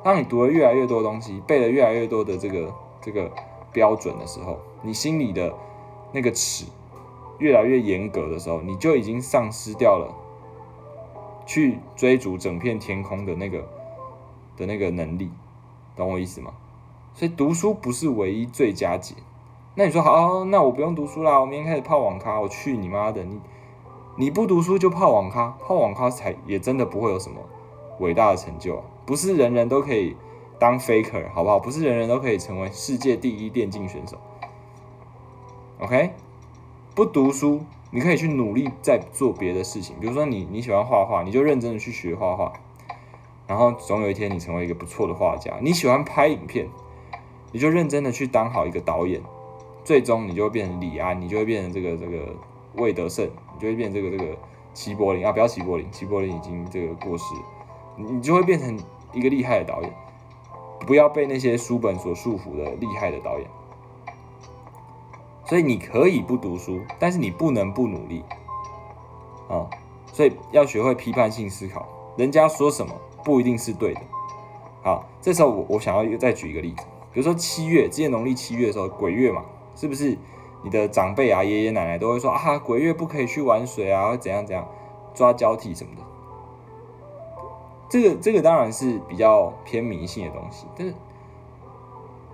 [0.05, 3.29] 当你读了越来越多东西，背了越来越多的这个这个
[3.72, 5.53] 标准的时候，你心里的
[6.12, 6.66] 那个尺。
[7.38, 10.14] 越来越严格的时候，你就已经丧失掉了
[11.46, 13.66] 去追逐整片天空的那个
[14.59, 15.31] 的那个能力，
[15.96, 16.53] 懂我意思吗？
[17.14, 19.14] 所以读书不是唯一最佳解。
[19.74, 22.40] 那你说好，那我不用读书啦，我明天开始泡网咖。
[22.40, 23.22] 我去你妈的！
[23.24, 23.40] 你
[24.16, 27.40] 你不读书就泡网咖，泡网咖才也真的不会有什么
[28.00, 28.83] 伟大的成就啊！
[29.06, 30.16] 不是人人都可以
[30.59, 31.59] 当 faker，好不好？
[31.59, 34.16] 不是人人都可以成为世界第一电竞选手。
[35.78, 36.11] OK。
[36.92, 37.61] 不读书，
[37.92, 39.94] 你可以去努力在做别的事情。
[40.00, 42.52] 比如说，你你喜欢画画，你就认真的去学画画，
[43.46, 45.54] 然后总有一天你成为一个不错的画家。
[45.62, 46.68] 你喜欢拍影片，
[47.52, 49.22] 你就认真的去当好一个导演，
[49.85, 52.35] 最终你就会变成李安，你就会变成这个这个
[52.77, 54.37] 魏德胜，你就会变这个这个
[54.75, 57.25] 齐柏林啊，不要齐柏林，齐柏林已经这个过世，
[57.97, 58.79] 你就会变成
[59.12, 59.93] 一个厉害的导演。
[60.87, 63.47] 不要被那些书本所束缚的厉害的导演。
[65.45, 68.23] 所以你可以不读书，但是你不能不努力
[69.49, 69.69] 啊！
[70.12, 74.01] 所以要学会批判性思考，人家说什么不一定是对的。
[74.83, 79.45] 好，这时候我我想要再举一个例子，比如说七月，之前农历七月的时候，鬼月嘛，
[79.81, 80.19] 是不是
[80.62, 84.69] 你的长辈啊、爷爷奶奶都会说啊，鬼月不可以去玩水啊，怎样怎样，
[85.14, 86.03] 抓交替什么的。
[87.88, 90.93] 这个这个当然是比较偏迷信的东西，但是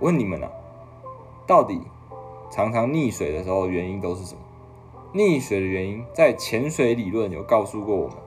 [0.01, 0.49] 问你们呢，
[1.45, 1.79] 到底？
[2.49, 4.41] 常常溺水的时候，原因都是什么？
[5.13, 8.17] 溺水的原因，在潜水理论有告诉过我们，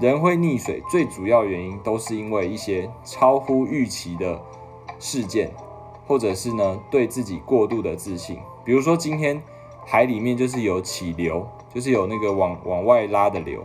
[0.00, 4.40] 人会溺水，最主要原因都是因为一些超乎预期的
[4.98, 5.52] 事件，
[6.06, 8.38] 或者是呢对自己过度的自信。
[8.64, 9.42] 比如说今天
[9.84, 13.62] 海里面就是有起流，就是有那个往往外拉的流，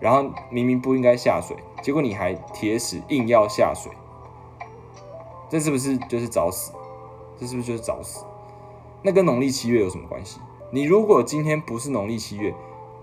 [0.00, 3.92] 然后明明不应该下水，结果你还铁死硬要下水，
[5.48, 6.72] 这是不是就是找死？
[7.38, 8.24] 这是不是就是找死？
[9.02, 10.40] 那跟农历七月有什么关系？
[10.70, 12.52] 你如果今天不是农历七月，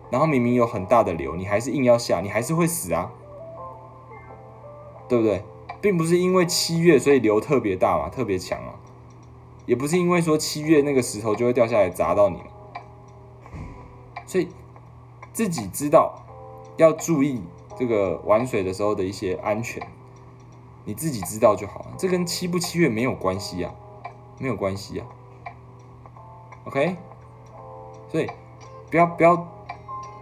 [0.09, 3.09] 然后明明有很大的流，你还是硬要下，你还是会死啊，
[5.07, 5.41] 对不对？
[5.83, 8.79] 并不是因为七月所以流特别大嘛，特别强啊，
[9.65, 12.45] 也不是因为说七月那个石头就会掉下来砸到你嘛，
[14.25, 14.47] 所以
[15.33, 16.15] 自己知道
[16.77, 17.41] 要注意
[17.77, 19.85] 这个玩水的时候的一些安全，
[20.85, 23.75] 你自己知道就好了，这跟七不七月没有关系啊，
[24.39, 25.05] 没有关系啊
[26.63, 26.95] ，OK。
[28.07, 28.29] 所以，
[28.89, 29.35] 不要不要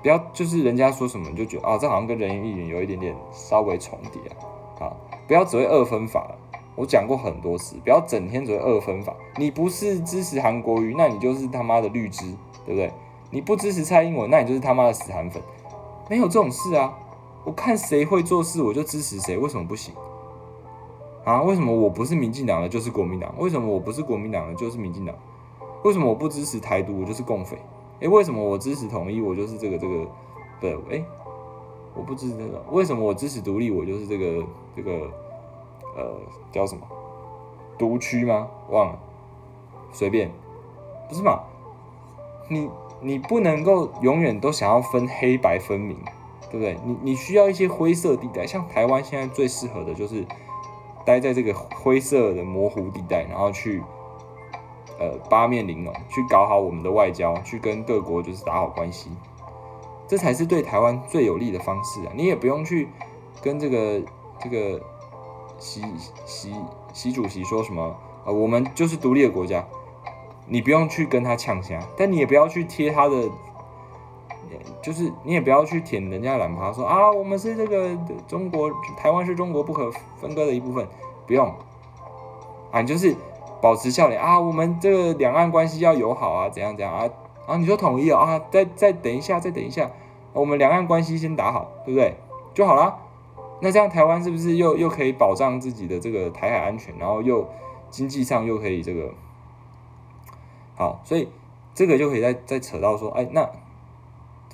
[0.01, 4.35] 不要，就是人家说什么你就觉得啊，这好像跟人云亦云有一点点稍微重叠啊。
[4.79, 4.97] 好，
[5.31, 6.29] 不要只会二分法
[6.75, 9.15] 我讲过很多次，不要整天只会二分法。
[9.37, 12.25] 你不是支持韩国瑜，那你就是他妈的绿枝，
[12.65, 12.91] 对不对？
[13.29, 15.41] 你不支持蔡英文，那你就是他妈的死韩粉。
[16.09, 16.93] 没有这种事啊！
[17.45, 19.37] 我看谁会做事，我就支持谁。
[19.37, 19.95] 为什么不行？
[21.23, 21.41] 啊？
[21.43, 23.33] 为什么我不是民进党的就是国民党？
[23.37, 25.15] 为什么我不是国民党的就是民进党？
[25.85, 27.57] 为什么我不支持台独，我就是共匪？
[28.01, 30.05] 哎，为什么我支持统一，我就是这个这个，
[30.59, 31.01] 对，哎，
[31.93, 32.63] 我不支持这个。
[32.71, 34.91] 为什么我支持独立，我就是这个这个，
[35.95, 36.15] 呃，
[36.51, 36.81] 叫什么
[37.77, 38.47] 独区吗？
[38.69, 38.99] 忘了，
[39.91, 40.31] 随便，
[41.09, 41.41] 不是嘛？
[42.49, 42.69] 你
[43.01, 45.97] 你不能够永远都想要分黑白分明，
[46.49, 46.77] 对不对？
[46.85, 50.25] 你你需要一些灰色地带，像台湾现在最适合的就是
[51.05, 53.81] 待在这个灰色的模糊地带，然后去。
[54.99, 59.09] 呃，八面玲珑，去搞好我们的外交，去跟各国就是打好关系，
[60.11, 62.11] 这才是对台湾最有利的方式啊！
[62.13, 62.89] 你也不用去
[63.41, 64.01] 跟这个
[64.41, 64.77] 这个
[65.57, 65.81] 习
[66.25, 66.53] 习
[66.91, 67.95] 习主席说什么，
[68.25, 69.65] 呃，我们就是独立的国家，
[70.47, 73.29] 你不用去跟他呛下，但你也不要去贴他的，
[74.81, 77.97] 就是你也不要去舔人家懒趴，说啊，我们是这个
[78.27, 80.85] 中国，台湾是中国不可分割的一部分，
[81.25, 81.47] 不用，
[82.69, 83.15] 啊，你就是。
[83.61, 84.39] 保持笑脸啊！
[84.39, 87.07] 我们这个两岸关系要友好啊，怎样怎样啊？
[87.45, 88.09] 啊，你说统一？
[88.09, 89.87] 啊，再再等一下，再等一下，
[90.33, 92.15] 我们两岸关系先打好，对不对？
[92.53, 92.97] 就好了。
[93.61, 97.47] 那这样台湾是不是又又可以保障自己的这个台海安全，然后又
[97.89, 99.11] 经济上又可以这个
[100.75, 100.99] 好？
[101.03, 101.29] 所以
[101.73, 103.47] 这个就可以再再扯到说，哎，那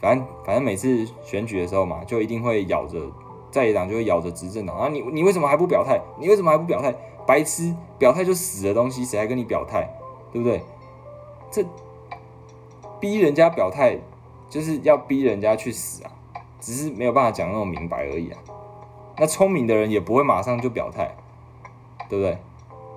[0.01, 2.99] 反正反正每次选举的时候嘛，就一定会咬着
[3.49, 6.01] 在野党就会咬着执政党啊，你你为什么还不表态？
[6.19, 6.93] 你为什么还不表态？
[7.25, 9.89] 白痴，表态就死的东西，谁还跟你表态？
[10.31, 10.61] 对不对？
[11.49, 11.65] 这
[12.99, 13.97] 逼人家表态，
[14.49, 16.11] 就是要逼人家去死啊！
[16.59, 18.39] 只是没有办法讲那么明白而已啊。
[19.17, 21.15] 那聪明的人也不会马上就表态，
[22.09, 22.37] 对不对？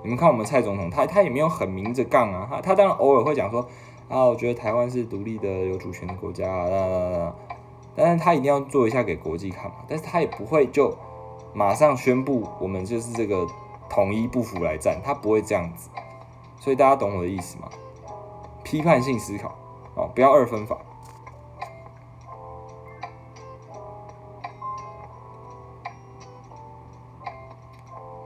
[0.03, 3.67] 你们看我们蔡总统，他他也没有很明着杠啊，他他当然偶尔会讲说
[4.09, 7.35] 啊，我觉得台湾是独立的、有主权的国家啊，
[7.95, 9.77] 但是他一定要做一下给国际看嘛。
[9.89, 10.97] 但是他也不会就
[11.53, 13.47] 马上宣布我们就是这个。
[13.93, 15.91] 统一不服来战，他不会这样子，
[16.61, 17.69] 所以大家懂我的意思吗？
[18.63, 19.53] 批判性思考
[19.97, 20.79] 哦，不要二分法。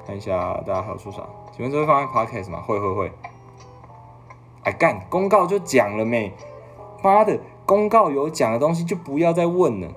[0.06, 1.22] 看一下大家还有说啥？
[1.56, 2.60] 请问这会放在 podcast 吗？
[2.66, 3.12] 会会会。
[4.64, 6.32] 哎干，公告就讲了没？
[7.02, 9.88] 妈的，公告有讲的东西就不要再问了。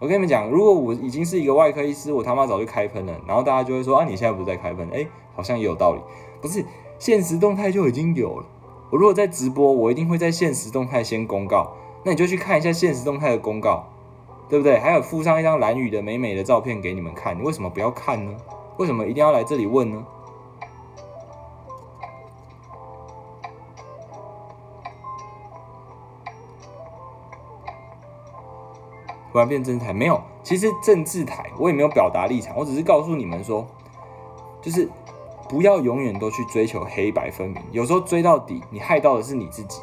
[0.00, 3.12] 我跟你们讲，如果我已经是一个外科医师，我他妈早就开喷了。
[3.26, 4.88] 然后大家就会说啊，你现在不是在开喷？
[4.92, 6.00] 哎，好像也有道理。
[6.40, 6.64] 不是，
[6.98, 8.46] 现实动态就已经有了。
[8.90, 11.72] 我如果在直播，我一定会在现实动态先公告。
[12.04, 13.84] 那你就去看一下现实动态的公告，
[14.48, 14.78] 对不对？
[14.78, 17.36] 还有附上一张蓝雨的美美的照片给你们看。
[17.36, 18.32] 你为什么不要看呢？
[18.78, 20.04] 为什么一定要来这里问呢？
[29.30, 33.64] 突然变政治台没有，其实政治台我也没有表达立场，我只是告诉你们说，
[34.60, 34.88] 就是
[35.48, 39.80] 不要永远都去追求黑白分明，有时候追到底，你害到的是你自己，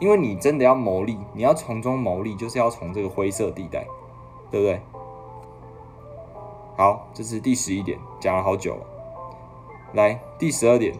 [0.00, 3.86] 因为你真的要谋利，你要从中谋利，就是要从这个灰色地带，
[4.50, 4.80] 对不对？
[6.78, 8.86] 好，这是第十一点，讲了好久了。
[9.92, 10.94] 来，第十二点，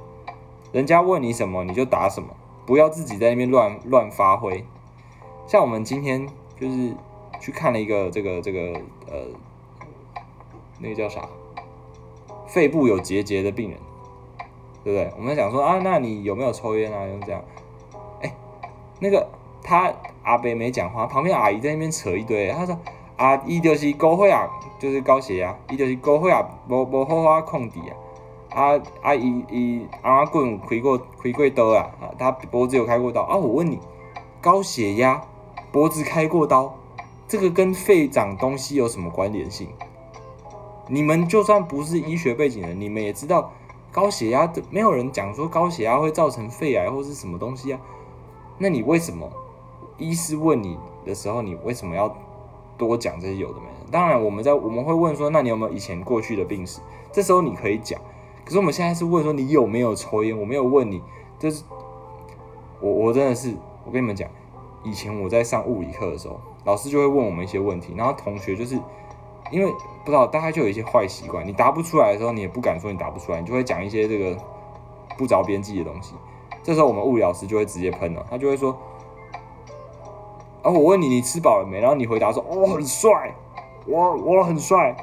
[0.72, 2.28] 人家问你什么你就答什么，
[2.66, 4.64] 不要自己在那边乱乱发挥。
[5.46, 6.28] 像我们今天
[6.60, 6.92] 就是。
[7.40, 8.72] 去看了一个这个这个
[9.06, 9.28] 呃，
[10.80, 11.28] 那个叫啥？
[12.48, 13.78] 肺部有结节的病人，
[14.82, 15.12] 对不对？
[15.16, 17.06] 我们想说啊，那你有没有抽烟啊？
[17.06, 17.40] 用这样，
[18.22, 18.34] 哎，
[18.98, 19.28] 那个
[19.62, 22.50] 他阿北没讲话，旁边阿姨在那边扯一堆。
[22.50, 22.76] 他说
[23.18, 27.92] 啊，伊就是高血压，就是高血压，伊就是高血压，无无好好控制啊。
[28.50, 33.36] 啊啊，伊伊阿棍开过开过刀啊，啊，他脖子有开过刀啊。
[33.36, 33.78] 我问你，
[34.40, 35.20] 高血压
[35.70, 36.74] 脖子开过刀，
[37.26, 39.68] 这个跟肺长东西有什么关联性？
[40.86, 43.52] 你们就算不是医学背景的，你们也知道
[43.92, 47.80] 高血压的，没有人讲说高血压会造成肺癌或是什么东西啊。
[48.56, 49.28] 那你为什么
[49.98, 52.16] 医师问你的时候，你为什么要
[52.78, 53.90] 多讲这些有的没的？
[53.90, 56.80] 当然，我们在我们会问说，那你有没有以前过去的病史？
[57.12, 58.00] 这时候你可以讲。
[58.44, 60.38] 可是我们现在是问说你有没有抽烟？
[60.38, 61.02] 我没有问你，
[61.38, 61.62] 就是
[62.80, 64.26] 我我真的是我跟你们讲，
[64.82, 68.78] 以前我在上物理课的时候，老师就会问我们一些问题，然后同学就是
[69.50, 69.70] 因为
[70.04, 74.34] 不知道大概就有一些坏习惯，你答不出来的时候，你也不敢说你答不出来，你就会讲一些这个
[75.18, 76.14] 不着边际的东西。
[76.62, 78.76] 这时候我们物理老师就会直接喷了，他就会说
[80.62, 83.34] ：“啊，我问你你吃饱了没？”然后你回答说：“我很帅，
[83.86, 84.96] 我我很帅。”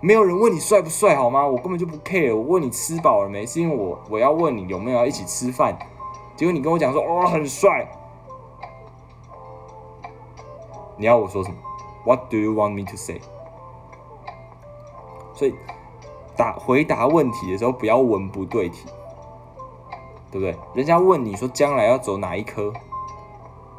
[0.00, 1.46] 没有人问你帅不帅好吗？
[1.46, 2.34] 我根本就不 care。
[2.34, 5.78] 我问你吃饱了没，是因为我我要问你有没有要一起吃饭。
[6.36, 7.88] 结果你跟我讲说哦很帅，
[10.98, 11.56] 你要我说什么
[12.04, 13.18] ？What do you want me to say？
[15.32, 15.54] 所以
[16.36, 18.86] 答回答问题的时候不要文不对题，
[20.30, 20.54] 对不对？
[20.74, 22.70] 人家问你说将来要走哪一科，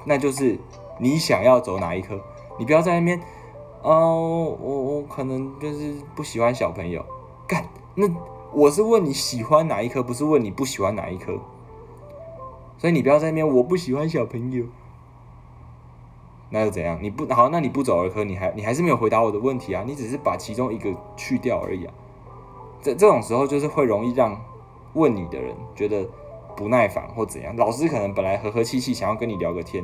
[0.05, 0.57] 那就是
[0.99, 2.19] 你想要走哪一科，
[2.57, 3.19] 你不要在那边。
[3.81, 7.05] 哦，我我可能就是不喜欢小朋友，
[7.45, 7.63] 干
[7.93, 8.07] 那
[8.51, 11.37] 我是问你喜欢哪一科，不是问你不喜欢哪一科，
[12.79, 14.65] 所以你不要在那边我不喜欢小朋友，
[16.49, 16.97] 那又怎样？
[16.99, 21.93] 你不好，那你不走儿科，你还你还是没有回答我的问题啊，你只是把其中一个去掉而已啊，
[22.81, 24.41] 这这种时候就是会容易让
[24.93, 26.07] 问你的人觉得
[26.55, 29.83] 不耐烦或怎样，老师可能本来和和气气想要跟你聊个天。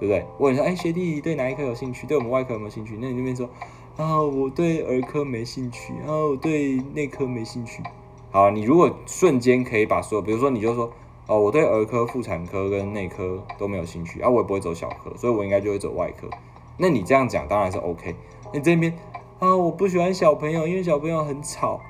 [0.00, 0.26] 对不对？
[0.38, 2.08] 问说，哎，学弟对哪一科有兴趣？
[2.08, 2.98] 对我们外科有没有兴趣？
[3.00, 3.48] 那你那边说，
[3.96, 7.84] 啊，我对儿科没兴趣，啊，我对内科没兴趣。
[8.32, 10.92] 好，你如果瞬间可以把所有，比如说你就说，
[11.28, 16.28] 哦，我对儿科、妇产科跟内科都没有兴趣，啊，我也不会走小科，所以我应该就会走外科。
[16.76, 18.16] 那你这样讲当然是 OK。
[18.52, 18.92] 那这边，
[19.38, 21.80] 啊，我不喜欢小朋友，因为小朋友很吵。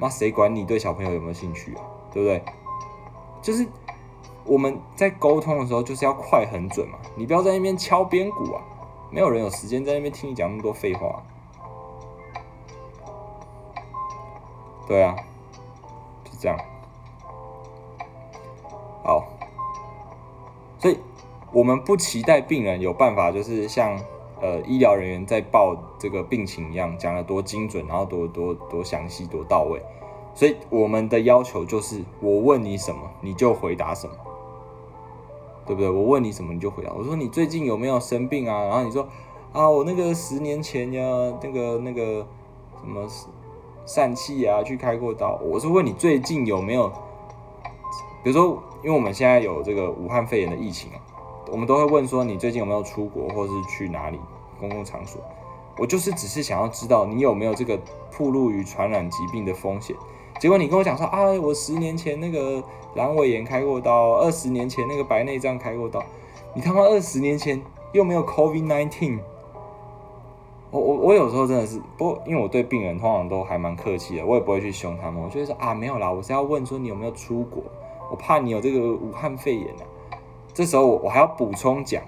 [0.00, 1.82] 那谁管你对小朋友有没有兴趣啊？
[2.12, 2.42] 对不对？
[3.42, 3.66] 就是。
[4.42, 8.62] 我们在沟通的时候就是要快很准嘛，你不要在那边敲边鼓啊，
[9.10, 11.22] 没有人有时间在那边听你讲那么多废话。
[14.88, 15.14] 对啊，
[16.24, 16.58] 就这样。
[19.04, 19.28] 好，
[20.78, 20.98] 所以
[21.52, 23.96] 我们不期待病人有办法，就是像
[24.40, 29.80] 呃医疗人员在报这个病情一样，讲的多精准，然后多多多详细，多到位。
[30.40, 34.14] 所以我们的要求就是，我问你什么，你就回答什么。
[35.66, 35.90] 对不对？
[35.90, 36.90] 我问你什么你就回答。
[36.94, 38.64] 我说你最近有没有生病啊？
[38.64, 39.06] 然后你说
[39.52, 41.02] 啊，我那个十年前呀，
[41.42, 42.26] 那个那个
[42.80, 43.06] 什么
[43.84, 45.38] 疝气啊，去开过刀。
[45.44, 46.88] 我是问你最近有没有，
[48.24, 50.96] 比如说，因为我们现在有这个武汉肺炎的疫情啊，
[51.52, 54.18] 我们都会问说你最近有没有出国或是去哪里
[54.58, 55.20] 公共场所。
[55.76, 57.78] 我就是只是想要知道你有没有这个
[58.10, 59.94] 暴露于传染疾病的风险。
[60.40, 62.62] 结果你跟我讲说啊，我十年前那个
[62.96, 66.02] 阑尾炎开过刀，二十年前那个白内障开过刀，
[66.54, 67.60] 你他妈二十年前
[67.92, 69.18] 又没有 COVID nineteen。
[70.70, 75.22] 我我我有时候真的是，不过因为我对病人通常都还蛮客气的，我也不会去凶他们。
[75.22, 77.62] 我就会说啊，没有啦，我是要问说你有没有出国，
[78.10, 79.84] 我怕你有这个武汉肺炎啊。
[80.54, 82.02] 这时候我我还要补充讲，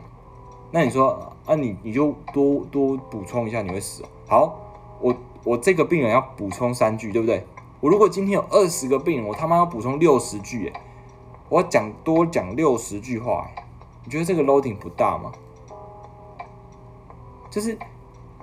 [0.70, 4.03] 那你说啊，你你就多多补充一下，你会死。
[4.26, 4.59] 好，
[5.03, 5.14] 我
[5.45, 7.45] 我这个病人要补充三句，对不对？
[7.83, 10.80] 我如果今天有二十个病人，我他妈要补充六十句，哎，
[11.49, 13.51] 我要讲多讲六十句话，
[14.05, 15.33] 你觉得这个 loading 不大吗？
[17.51, 17.76] 就是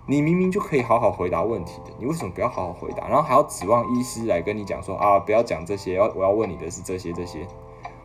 [0.05, 7.47] 你明明就可以好好回答问题的，你为什么不要好好回答，然后还要指望医师来跟你讲说啊，不要讲这些，要我要问你的是这些这些，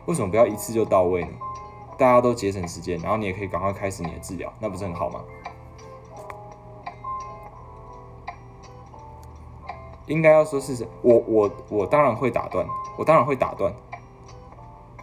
[0.05, 1.31] 为什么不要一次就到位呢？
[1.97, 5.19] 大家都节省时间，然后你也可以赶快开始你的治疗，那不是很好吗？
[10.07, 10.87] 应该要说是谁？
[11.01, 12.65] 我我我当然会打断，
[12.97, 13.73] 我当然会打断，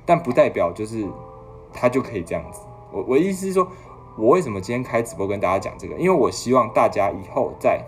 [0.07, 1.07] 但不代表就是
[1.73, 2.61] 他就可以这样子。
[2.93, 3.67] 我我意思是说，
[4.17, 5.97] 我为什么今天开直播跟大家讲这个？
[5.97, 7.83] 因为我希望大家以后在，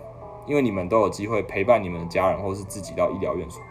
[0.45, 3.61] 因为你们都有机会陪伴你们的家人或是自己到医疗院所。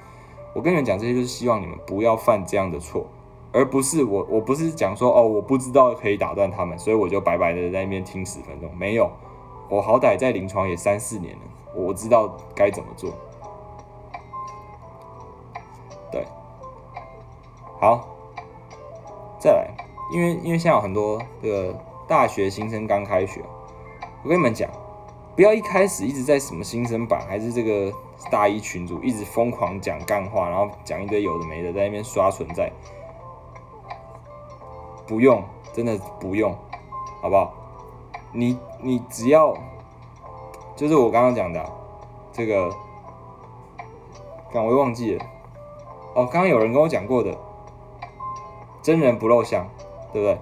[0.55, 3.05] 我跟你们讲这些，就是希望你们不要犯这样的错，
[3.53, 8.71] 而不是我我不是讲说哦，我不知道可以打断他们，所以我就白白的在那边听十分钟。
[8.79, 9.11] 没有，
[9.69, 11.43] 我好歹在临床也三四年了，
[11.75, 13.13] 我知道该怎么做。
[17.85, 18.09] 好，
[19.39, 19.69] 再来，
[20.11, 21.79] 因为因为现在有很多这个
[22.09, 23.43] 大学新生刚开学，
[24.23, 24.71] 我跟你们讲，
[25.37, 27.93] 不要一开始一直在什么新生版还是这个
[28.31, 32.73] 大一群组一直疯狂讲干话，然后讲一堆有的没的，在那边刷存在。
[35.07, 36.57] 不用，真的不用，
[37.21, 37.53] 好不好？
[38.33, 39.55] 你你只要，
[40.75, 41.63] 就是我刚刚讲的
[42.33, 42.75] 这个，
[44.51, 45.25] 刚我又忘记了。
[46.15, 47.37] 哦，刚刚有人跟我讲过的，
[48.85, 49.67] 真人不露相，
[50.13, 50.39] 对不对？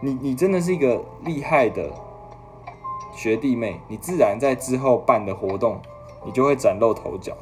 [0.00, 1.92] 你你真的是一个厉害的
[3.14, 5.78] 学弟妹，你自然在之后办的活动，
[6.24, 7.36] 你就会崭露头角，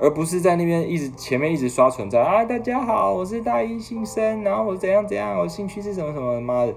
[0.00, 2.44] 而不是在那边一直前面一直刷存在啊！
[2.44, 6.40] 大家好，我是大一新生，然后我怎样怎样，我兴趣是什么什么？
[6.40, 6.74] 妈的，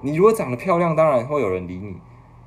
[0.00, 1.96] 你如果长得漂亮，当然会有人理你。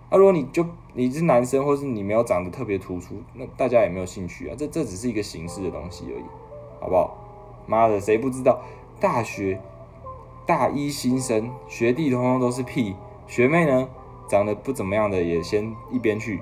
[0.09, 4.55] 啊，如果你就你是男生，或是你没有长得特别突出，那大家也没有兴趣啊。
[4.57, 6.23] 这这只是一个形式的东西而已，
[6.79, 7.17] 好不好？
[7.67, 8.61] 妈的，谁不知道
[9.01, 9.59] 大学
[10.45, 12.95] 大一新生学弟通通都是屁，
[13.27, 13.87] 学妹呢
[14.27, 16.41] 长得不怎么样的也先一边去，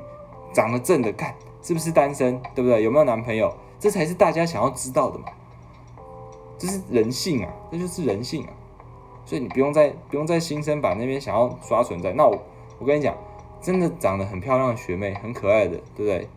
[0.54, 2.84] 长得正的干是不是单身，对不对？
[2.84, 3.54] 有没有男朋友？
[3.80, 5.26] 这才是大家想要知道的嘛。
[6.58, 8.50] 这是人性啊，这就是人性啊。
[9.26, 12.12] 所以你不用在不用在新生版那边想要刷存在。
[12.14, 12.38] 那我
[12.80, 13.16] 我跟你讲，
[13.62, 16.28] 真的长得很漂亮的学妹，很可爱的，对不对？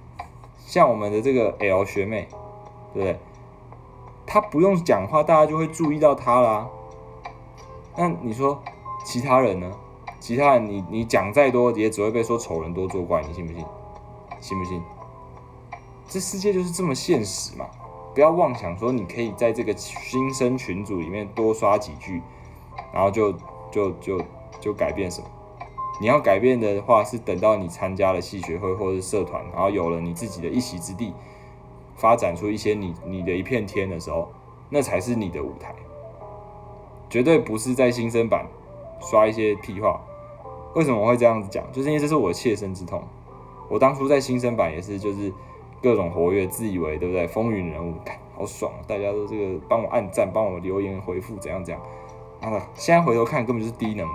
[0.65, 2.29] 像我们的这个 L 学妹，
[2.95, 3.19] 对不对？
[4.25, 6.69] 她不用讲话，大家就会注意到她啦。
[7.97, 8.63] 那你说
[9.05, 9.71] 其他人呢？
[10.21, 13.65] 其他人你你讲再多，也只会被说丑人多作怪，你信不信？
[14.41, 14.83] 信不信？
[16.09, 17.67] 这世界就是这么现实嘛！
[18.15, 22.23] 不要妄想说你可以在这个新生群组里面多刷几句，
[22.93, 23.33] 然后就
[23.71, 24.21] 就就
[24.61, 25.27] 就改变什么？
[26.01, 31.13] 你要改变的话，是等到你参加了系学会或者是社团，然后有了你自己的一席之地。
[31.95, 34.29] 发展出一些你你的一片天的时候，
[34.69, 35.75] 那才是你的舞台，
[37.09, 38.47] 绝对不是在新生版
[39.01, 40.01] 刷一些屁话。
[40.75, 41.65] 为什么我会这样子讲？
[41.73, 43.03] 就是因为这是我切身之痛。
[43.69, 45.33] 我当初在新生版也是，就是
[45.83, 47.27] 各种活跃，自以为对不对？
[47.27, 47.95] 风云人物，
[48.37, 51.83] 好爽，大家都这个帮我按赞，帮我留言回复，怎样怎样。
[52.41, 54.13] 啊，现在回头看，根本就是低能儿。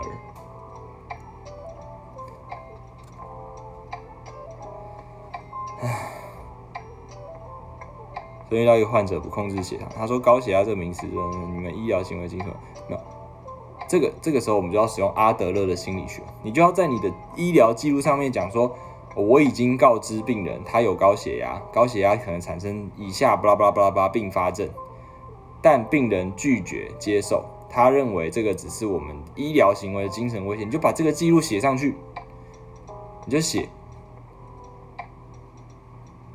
[8.58, 12.52] 遇到一个患者不控制血糖，他说高血压这个名词，你们医疗行为精神
[12.90, 12.98] 那？
[13.88, 18.74] 这个这个时候我们就要使用阿德勒的心理学，你就要在你的医疗记录上面讲说，
[19.16, 24.70] 我已经告知病人他有高血压，高血压可能产生以下巴拉巴拉巴拉巴拉并发症，
[25.62, 31.96] 但病人拒绝接受，他认为这个只是我们医疗行为的精神危险，你就把这个记录写上去，
[33.26, 33.68] 你就写。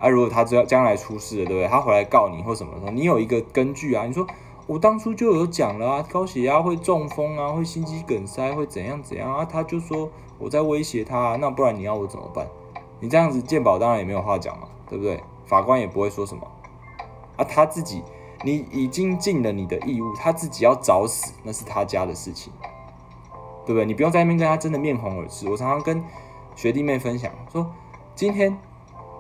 [0.07, 1.67] 啊，如果他将将来出事了，对不对？
[1.67, 4.05] 他回来告你或什么的时候，你有一个根据啊。
[4.07, 4.25] 你说
[4.69, 9.45] 我当初就有讲了啊，高血压会中风啊，会心肌梗塞，会怎样怎样啊？
[9.45, 12.47] 他就说我在威胁他啊，那不然你要我怎么办？
[13.01, 15.21] 你这样子鉴宝当然也没有话讲嘛，对不对？
[15.45, 16.47] 法官也不会说什么
[17.37, 17.45] 啊。
[17.45, 18.01] 他自己，
[18.45, 22.53] 你已经尽了你的义务，他自己要找死那是他家的事情，
[23.65, 23.85] 对不对？
[23.85, 25.49] 你不用在那边跟他真的面红耳赤。
[25.49, 26.01] 我常常跟
[26.55, 27.69] 学弟妹分享说，
[28.15, 28.57] 今天。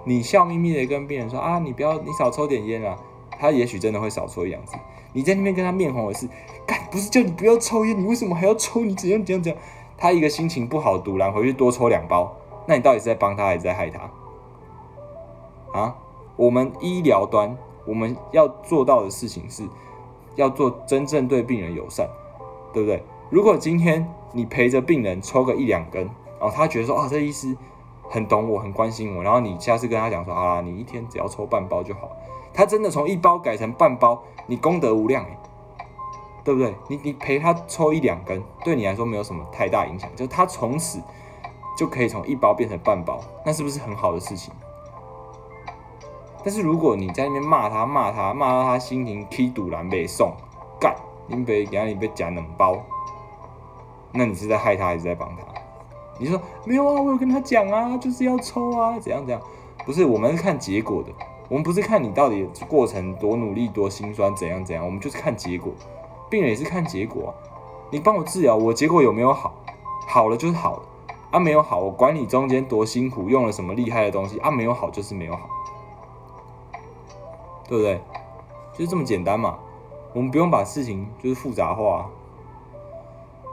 [0.08, 2.96] 你笑眯眯的跟病人说啊，你不要，你少抽点烟啊。
[3.38, 4.72] 他也许真的会少抽一两支。
[5.12, 6.28] 你在那边跟他面红耳赤，
[6.64, 8.84] 干不是叫你不要抽烟，你为什么还要抽？
[8.84, 9.60] 你怎样怎样怎样？
[9.98, 12.34] 他一个心情不好，堵然回去多抽两包，
[12.66, 14.10] 那你到底是在帮他还是在害他？
[15.78, 15.96] 啊，
[16.36, 19.68] 我们医疗端我们要做到的事情是，
[20.36, 22.08] 要做真正对病人友善，
[22.72, 23.02] 对不对？
[23.28, 26.04] 如果今天你陪着病人抽个一两根，
[26.38, 27.56] 然后他觉得说啊，这医师。
[28.08, 32.10] 很懂我，很关心我，然后你下次跟他讲说，啊，你一天只要抽半包就好。
[32.52, 35.36] 他真的从一包改成半包，你功德无量诶，
[36.42, 36.74] 对不对？
[36.88, 41.02] 你你陪他抽一两根，对你来说没有什么太大影响，就他从此
[41.76, 44.54] 就可以从一包变成半包，那是不是很好的事情？
[46.42, 50.32] 但是如果你在那边骂他，骂他，骂到他心情踢堵然被送
[50.80, 50.94] 干，
[51.26, 52.78] 你被给你被夹冷包，
[54.12, 55.42] 那你是在害他还是在帮他？
[56.18, 59.40] 你说没有啊，我有跟他讲啊，就是要抽啊，怎样怎样？
[59.84, 61.10] 不是，我们是看结果的，
[61.48, 65.72] 我们不是看你到底过程多努力多心酸怎样怎样，我们就是看结果。
[66.28, 67.30] 病人也是看结果，啊
[67.90, 69.54] 你帮我治疗，我结果有没有好？
[70.08, 70.82] 好了就是好了，
[71.30, 75.48] 啊没有好，我管你中间多辛苦，用了什么厉害的东西，啊没有好就是没有好，
[77.68, 78.00] 对不对？
[78.72, 79.56] 就是这么简单嘛，
[80.12, 82.10] 我们不用把事情就是复杂化。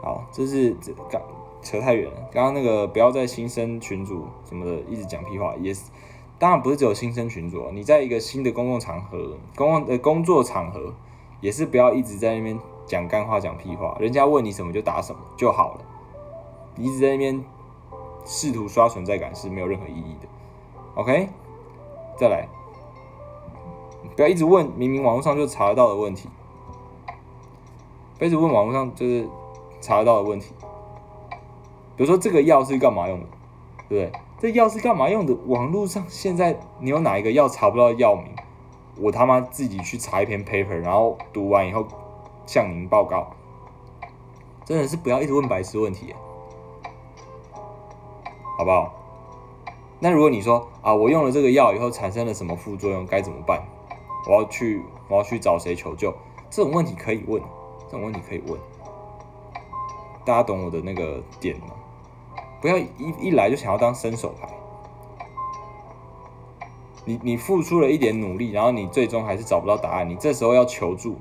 [0.01, 1.21] 好，这是这刚。
[1.63, 5.89] 扯太远了，刚刚那个不要在新生群组什么的一直讲屁话，也是，
[6.37, 10.93] 当然不是只有新生群组，你在一个新的公共场合、公共的工作场合，
[11.39, 15.81] 也是不要一直在那边讲干话、讲屁话，人家问你什么就答什么就好了，
[16.75, 17.43] 你一直在那边
[18.25, 20.27] 试图刷存在感是没有任何意义的
[20.95, 21.29] ，OK，
[22.17, 22.49] 再来，
[24.15, 26.27] 不要一直问明明网络上就查得到的问题，
[28.17, 29.27] 不要一直问网络上就是
[29.79, 30.53] 查得到的问题。
[31.95, 33.25] 比如说这个药是干嘛用的，
[33.89, 34.19] 对不对？
[34.39, 35.33] 这药是干嘛用的？
[35.47, 38.25] 网络上现在你有哪一个药查不到药名？
[38.99, 41.85] 我他妈自己去查一篇 paper，然后读完以后
[42.45, 43.31] 向您报告。
[44.65, 46.13] 真的是不要一直问白痴问题，
[48.57, 48.93] 好不好？
[49.99, 53.61] 那如果你说啊，我用了这个药以后产生了什么副作用，该怎么办？
[54.27, 56.13] 我要去我要去找谁求救？
[56.49, 57.41] 这种问题可以问，
[57.87, 58.59] 这种问题可以问。
[60.23, 61.67] 大家懂我的那个点吗？
[62.63, 62.87] 不要一
[63.19, 64.47] 一来就想要当伸手牌。
[67.03, 71.17] 你你付出了一点努力，然后你最终还是找不到答案，你这时候要求助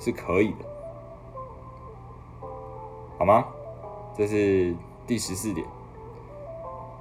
[0.00, 0.64] 是可以的，
[3.16, 3.46] 好吗？
[4.16, 4.74] 这是
[5.06, 5.64] 第十四点。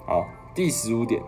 [0.06, 1.24] 好，第十五点。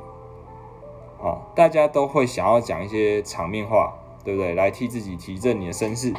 [1.17, 4.53] 好，大家都会想要讲一些场面话，对不对？
[4.53, 6.13] 来替自己提振你的身势。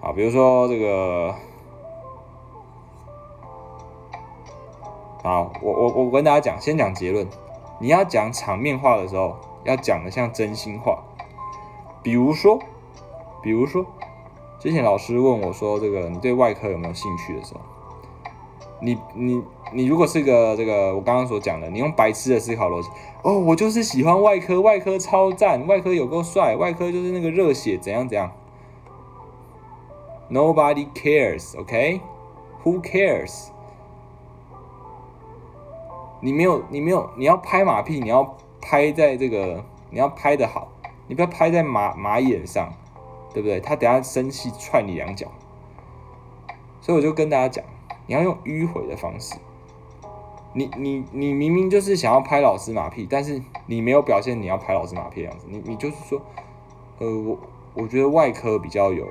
[0.00, 1.32] 好，比如说这个。
[5.24, 7.26] 好，我我我跟大家讲，先讲结论。
[7.80, 11.02] 你要讲场面话的时候，要讲的像真心话。
[12.02, 12.58] 比如说，
[13.42, 13.86] 比如说，
[14.60, 17.60] 之前老师问我说：“这个你对外科有没有兴趣？”的时候，
[18.82, 22.90] 你你你如果是个这个我刚刚所讲的，你用白痴的思考逻辑，
[23.22, 28.30] 哦，我就是喜欢外科，外科超赞，外科有够帅，外科就是那个热血怎样怎样。
[30.30, 33.46] Nobody cares，OK？Who cares？
[36.24, 40.68] 你没有，你没有，你要拍马屁，你要拍在这个，你要拍的好，
[41.06, 42.72] 你不要拍在马马眼上，
[43.34, 43.60] 对不对？
[43.60, 45.26] 他等下生气踹你两脚，
[46.80, 47.62] 所以我就跟大家讲，
[48.06, 49.34] 你要用迂回的方式。
[50.54, 56.18] 你你你明明就是想要拍老师马屁，但是你没有表现你要拍老师马屁的样子，你你就是说，
[57.00, 57.38] 呃，我
[57.74, 59.06] 我觉得外科比较有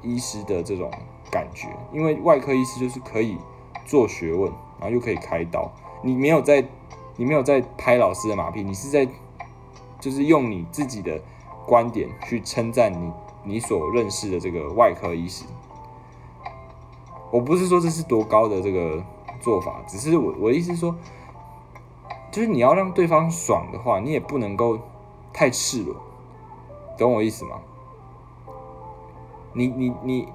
[0.00, 0.90] 医师的这种
[1.30, 3.36] 感觉，因为外科医师就是可以
[3.84, 4.50] 做学问，
[4.80, 5.70] 然后又可以开刀。
[6.06, 6.64] 你没有在，
[7.16, 9.08] 你没有在拍老师的马屁，你是在，
[9.98, 11.20] 就是用你自己的
[11.66, 15.44] 观点去称赞你你所认识的这个外科医师。
[17.32, 19.02] 我不是说这是多高的这个
[19.40, 20.94] 做法，只是我我的意思说，
[22.30, 24.78] 就是你要让对方爽的话，你也不能够
[25.32, 25.96] 太赤裸，
[26.96, 27.60] 懂我意思吗？
[29.52, 30.28] 你你你，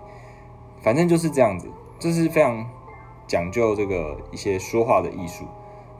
[0.82, 2.68] 反正就是这样子，这是非常。
[3.28, 5.46] 讲究这个一些说话的艺术，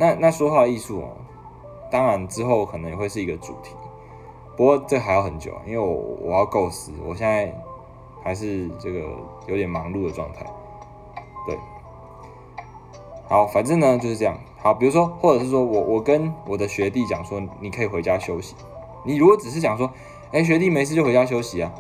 [0.02, 1.10] 那那说话艺术哦，
[1.92, 3.76] 当然之后可能也会是一个主题，
[4.58, 5.94] 不过这还要很久，因为我
[6.24, 7.56] 我要构思，我现在
[8.24, 9.02] 还是这个
[9.46, 10.44] 有点忙碌的状态，
[11.46, 11.56] 对，
[13.28, 18.56] 好，反正呢就是这样，好，比如说或者是说我我跟我的学弟讲说，你可以回家休息，
[19.06, 19.88] 你如果只是讲说，
[20.32, 21.72] 哎，学弟没事就回家休息啊，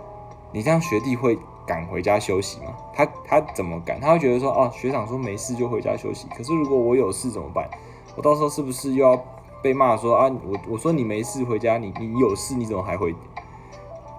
[0.51, 1.39] 你这样学弟会。
[1.63, 2.75] 赶回家休息吗？
[2.91, 4.01] 他他怎么敢？
[4.01, 6.27] 他会觉得说，哦，学长说没事就回家休息。
[6.35, 7.69] 可是如果我有事怎么办？
[8.15, 9.23] 我到时候是不是又要
[9.61, 10.31] 被骂说啊？
[10.45, 13.15] 我我说你没事回家，你你有事你怎么还回？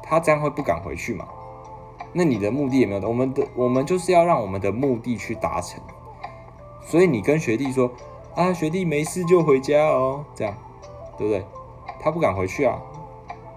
[0.03, 1.27] 他这样会不敢回去嘛？
[2.13, 3.09] 那你的目的也没有？
[3.09, 5.81] 我们的我们就是要让我们的目的去达成。
[6.85, 7.91] 所以你跟学弟说
[8.35, 10.55] 啊，学弟没事就回家哦，这样
[11.17, 11.45] 对不对？
[12.01, 12.81] 他不敢回去啊。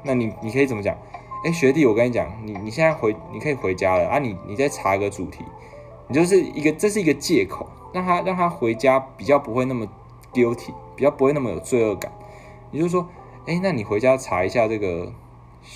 [0.03, 0.95] 那你你可以怎么讲？
[1.43, 4.17] 哎，学弟，我跟你讲，你你现在回，你可以回家了啊！
[4.17, 5.43] 你你再查一个主题，
[6.07, 9.85] 你就是一个，这是一个借口，让他让他回家比较不会那么
[10.35, 12.11] guilty，比较不会那么有罪恶感。
[12.71, 13.07] 也就是说，
[13.45, 15.13] 哎，那你回家查一下这个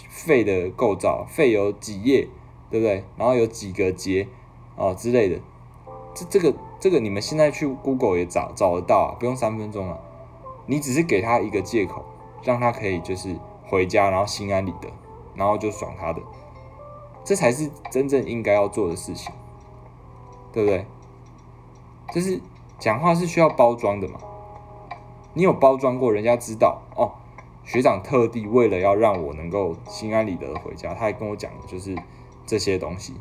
[0.09, 2.27] 肺的构造，肺有几页，
[2.69, 3.05] 对不对？
[3.15, 4.27] 然后有几个节
[4.75, 5.39] 哦之类的，
[6.13, 9.97] 这这个这个你们现在去 Google 也找找得到，不用三分钟啊。
[10.65, 12.03] 你只是给他一个借口，
[12.43, 13.35] 让他可以就是
[13.67, 14.89] 回家，然后心安理得。
[15.35, 16.21] 然后就爽他的，
[17.23, 19.31] 这才是真正应该要做的事情，
[20.51, 20.85] 对不对？
[22.13, 22.41] 就是
[22.77, 24.19] 讲话是需要包装的嘛。
[25.39, 27.13] 你有包装过，人家知道哦。
[27.63, 31.97] 学长特地为了要让我能够心安理得的回家，他还跟我讲就是
[32.45, 33.13] 这些东西，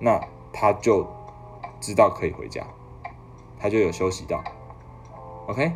[0.00, 0.20] 那
[0.52, 1.06] 他就
[1.78, 2.66] 知道可以回家，
[3.60, 4.42] 他就有休息到。
[5.46, 5.70] OK，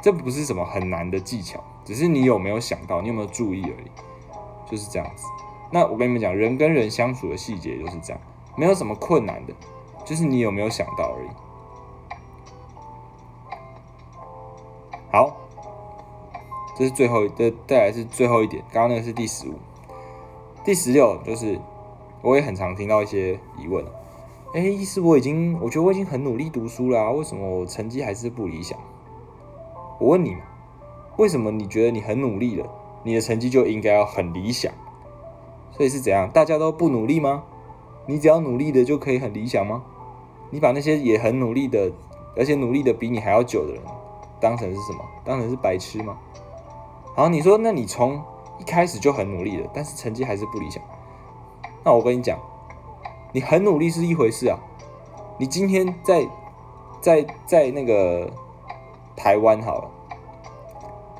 [0.00, 1.64] 这不是什么很难的技巧。
[1.84, 5.26] 只是你有没有想到，你有没有注意而已，就是这样子。
[5.72, 8.20] 那我跟你们讲，人跟人相处的细节就是这样，
[8.54, 9.52] 没有什么困难的，
[10.04, 11.28] 就是你有没有想到而已。
[15.14, 15.36] 好，
[16.76, 18.64] 这是最后的，再来是最后一点。
[18.72, 19.54] 刚刚那个是第十五，
[20.64, 21.56] 第十六就是
[22.20, 23.84] 我也很常听到一些疑问，
[24.54, 28.76] 哎，意思我已经，我觉得我已经很努力读书了，为什么我成绩还是不理想？
[30.00, 30.36] 我问你，
[31.16, 32.66] 为什么你觉得你很努力了，
[33.04, 34.72] 你的成绩就应该要很理想？
[35.70, 36.28] 所以是怎样？
[36.28, 37.44] 大家都不努力吗？
[38.06, 39.84] 你只要努力的就可以很理想吗？
[40.50, 41.92] 你把那些也很努力的，
[42.36, 43.80] 而且努力的比你还要久的人，
[44.44, 44.98] 当成是什么？
[45.24, 46.18] 当成是白痴吗？
[47.16, 48.22] 好，你说，那你从
[48.58, 50.82] 一开始就很努力了，但是成绩还是不理想。
[51.82, 52.38] 那我跟你讲，
[53.32, 54.58] 你很努力是一回事啊。
[55.38, 56.28] 你今天在
[57.00, 58.30] 在在那个
[59.16, 59.90] 台湾好了，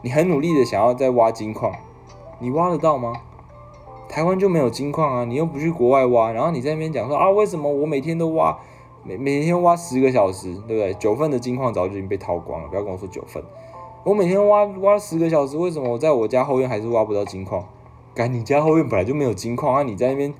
[0.02, 1.72] 你很努力的想要在挖金矿，
[2.38, 3.14] 你挖得到吗？
[4.06, 8.58] 台湾就没有金矿啊，你又不去国外挖，然后你在那边讲说啊，为什么我每天都挖，
[9.04, 10.94] 每每天挖十个小时，对不对？
[10.94, 13.42] 九份的金矿早就已经被掏光了，不要跟我说九份，
[14.02, 17.64] 我每天挖挖十个小时，为什么我在我家后院还是挖不到金矿？
[18.14, 20.34] 赶你家后院本来就没有金矿啊，你在那边。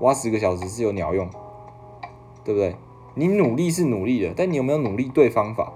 [0.00, 1.26] 挖十个小时是有鸟用，
[2.44, 2.76] 对不对？
[3.14, 5.72] 你努力是努力的，但你有没有努力对方法？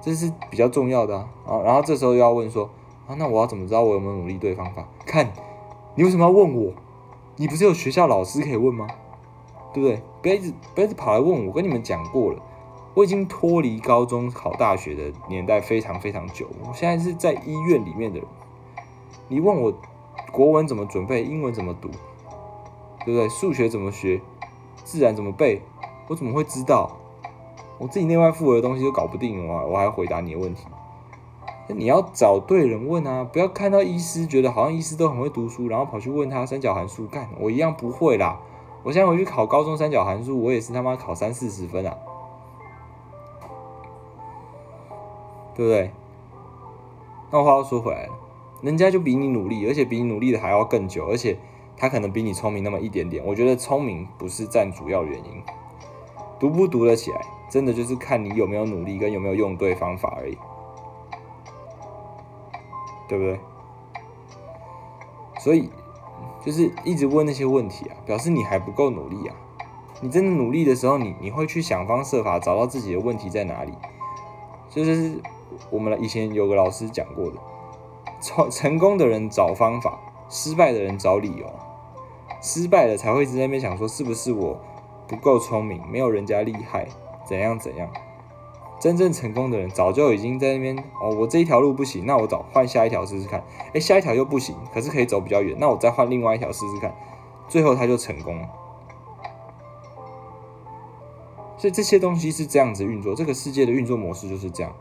[0.00, 1.28] 这是比较重要的啊。
[1.64, 2.70] 然后这时候又要问说
[3.08, 4.86] 啊，那我要怎么知道我有没有努力对方法？
[5.04, 5.32] 看
[5.96, 6.72] 你为什么要问我？
[7.38, 8.86] 你不是有学校老师可以问吗？
[9.72, 10.02] 对不对？
[10.22, 11.52] 不要一直不要一直跑来问我。
[11.52, 12.42] 跟你们讲过了，
[12.94, 16.46] 我已经脱离高中考大学的年代非常非常久。
[16.66, 18.28] 我现在是在医院里面的人。
[19.28, 19.72] 你问我
[20.32, 21.88] 国文怎么准备，英文怎么读？
[23.04, 23.28] 对不对？
[23.28, 24.20] 数学怎么学？
[24.84, 25.62] 自然怎么背？
[26.08, 26.96] 我怎么会知道？
[27.78, 30.66] 我自己内外妇儿的东西都搞不定，我我还回答你的问题？
[31.68, 33.24] 那你要找对人问啊！
[33.24, 38.40] 不要看到医师觉得好像医师都很会读书，然后跑去问他三角函数，干我一样不会啦！
[38.82, 41.96] 我现在回去考高中三角函数，我也是他妈考三四十分啊，
[45.54, 45.90] 对不对？
[47.30, 48.12] 那话又说回来了，
[48.62, 51.38] 人家就比你努力，而且比你努力的还要更久，而且。
[51.76, 55.42] 他可能比你聪明那么一点点，我觉得聪明不是占主要原因，
[56.38, 60.36] 读不读得起来，真的就是看你有没有努力跟有没有用对方法而已，
[63.08, 63.40] 对不对？
[65.38, 65.70] 所以
[66.44, 69.36] 就是一直问那些问题啊，表示你还不够努力啊。
[70.00, 73.72] 你真的努力的时候，你你会去想方设法找到自己的问题在哪里。
[74.70, 75.20] 就是
[75.68, 77.36] 我们以前有个老师讲过的，
[78.20, 81.46] 成成功的人找方法，失败的人找理由。
[82.40, 84.58] 失败了才会一直在那边想说是不是我
[85.06, 86.88] 不够聪明，没有人家厉害，
[87.26, 87.86] 怎样怎样？
[88.80, 93.44] 真正成功的人早就已经在那边哦，我这一条路不行，那我找换下一条试试看。
[93.74, 96.96] 哎，下一条又不行，可是可以走比较远，那我再换另外一条试试看。
[97.46, 98.48] 最后他就成功了。
[101.58, 104.72] 所以这些东西是这样子运作，这个世界的运作模式就是这样，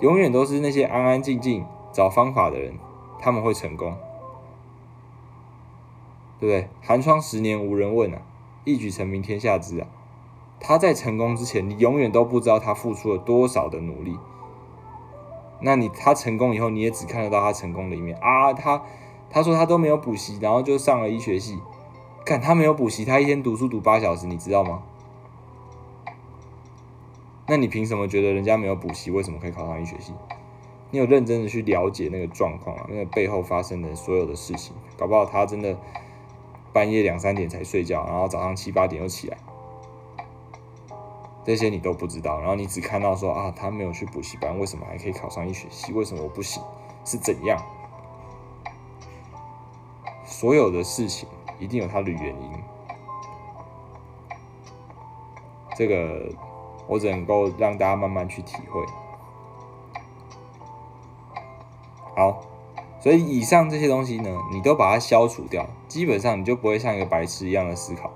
[0.00, 2.74] 永远都是那些安安静静找方法的人，
[3.18, 3.96] 他们会成功。
[6.38, 6.68] 对不对？
[6.82, 8.20] 寒窗十年无人问啊，
[8.64, 9.86] 一举成名天下知啊。
[10.58, 14.18] 他在成功之前，你永远都不知道他付出了多少的努力。
[15.60, 18.52] 那你他成功以后，你也只看得到他成功的一面啊。
[18.52, 18.82] 他
[19.30, 21.58] 他说他都没有补习，然后就上了医学系。
[22.24, 24.82] 看他没有补习，他一天读书读八小时，你知道吗？
[27.46, 30.12] 那你凭什么觉得人家没有补习，为什么可以考上医学系？
[30.90, 32.86] 你有认真的去了解那个状况啊？
[32.88, 35.76] 那个背后发生的所有的事情，搞不好他真的。
[36.72, 39.38] 半夜两三点才睡觉，然后早上七八点又起来，
[41.46, 45.92] 这些你都不知道，然后你只看到说啊，他没有去补习班，为什么还可以考上医学系？
[45.92, 46.60] 为什么我不行？
[47.04, 47.56] 是怎样？
[50.24, 51.28] 所有的事情
[51.60, 52.50] 一定有它的原因，
[55.76, 56.32] 这个
[56.88, 58.84] 我只能够让大家慢慢去体会。
[62.16, 62.42] 好。
[62.98, 68.10] 所以以上这些东西呢，你都把它消除掉，基本上你就不会像一个白痴一样的思考，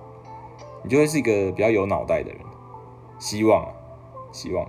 [0.83, 2.41] 你就会是一个比较有脑袋的人。
[3.21, 3.69] 希望，
[4.33, 4.67] 希望。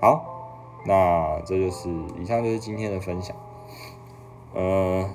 [0.00, 0.24] 好，
[0.84, 1.88] 那这就是
[2.20, 3.36] 以上就是今天的分享。
[4.52, 5.08] 呃，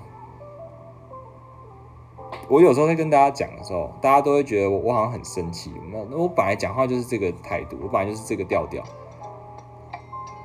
[2.48, 5.74] 我有时候在跟大家讲的时候，大家都会觉得我我好像很生气。
[5.92, 8.82] 那那我本来讲话就是这个态度，我本来就是这个调调。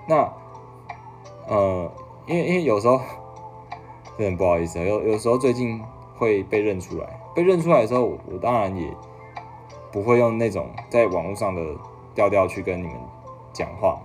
[0.09, 0.31] 那，
[1.47, 1.91] 呃，
[2.27, 3.01] 因为因为有时候，
[4.19, 5.81] 真的不好意思，有有时候最近
[6.19, 8.95] 会被认出来，被认出来的时候，我当然也
[9.91, 11.63] 不会用那种在网络上的
[12.15, 12.95] 调调去跟你们
[13.53, 14.01] 讲话，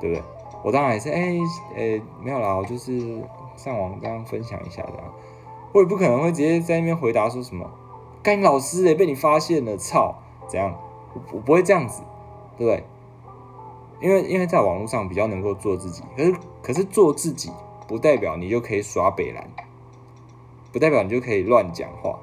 [0.00, 0.24] 对不对？
[0.62, 1.36] 我当然也是，哎，
[1.76, 3.20] 呃，没有啦，我就是
[3.56, 4.92] 上网这样分享一下的，
[5.72, 7.68] 我也不可能会直接在那边回答说什么，
[8.22, 10.14] 干老师哎，被你发现了，操，
[10.46, 10.72] 怎样？
[11.14, 12.02] 我我不会这样子，
[12.56, 12.84] 对不对？
[14.00, 17.52] 因为因为在网络上比较能够做自己，可是可是做自己
[17.86, 19.48] 不代表你就可以耍北兰，
[20.72, 22.18] 不代表你就可以乱讲话，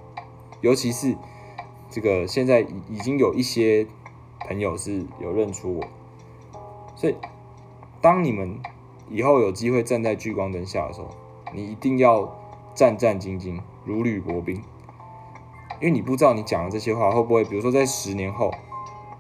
[0.62, 1.16] 尤其是
[1.90, 3.86] 这个现在已已经有一些
[4.40, 5.88] 朋友是有认出我，
[6.96, 7.16] 所以
[8.02, 8.60] 当你们
[9.10, 11.10] 以后有机会站在聚光灯下的时候，
[11.54, 12.36] 你一定要
[12.74, 14.56] 战战兢兢，如履薄冰，
[15.80, 18.54] 因为你不知道你讲的这些话会不会，比如说在十年后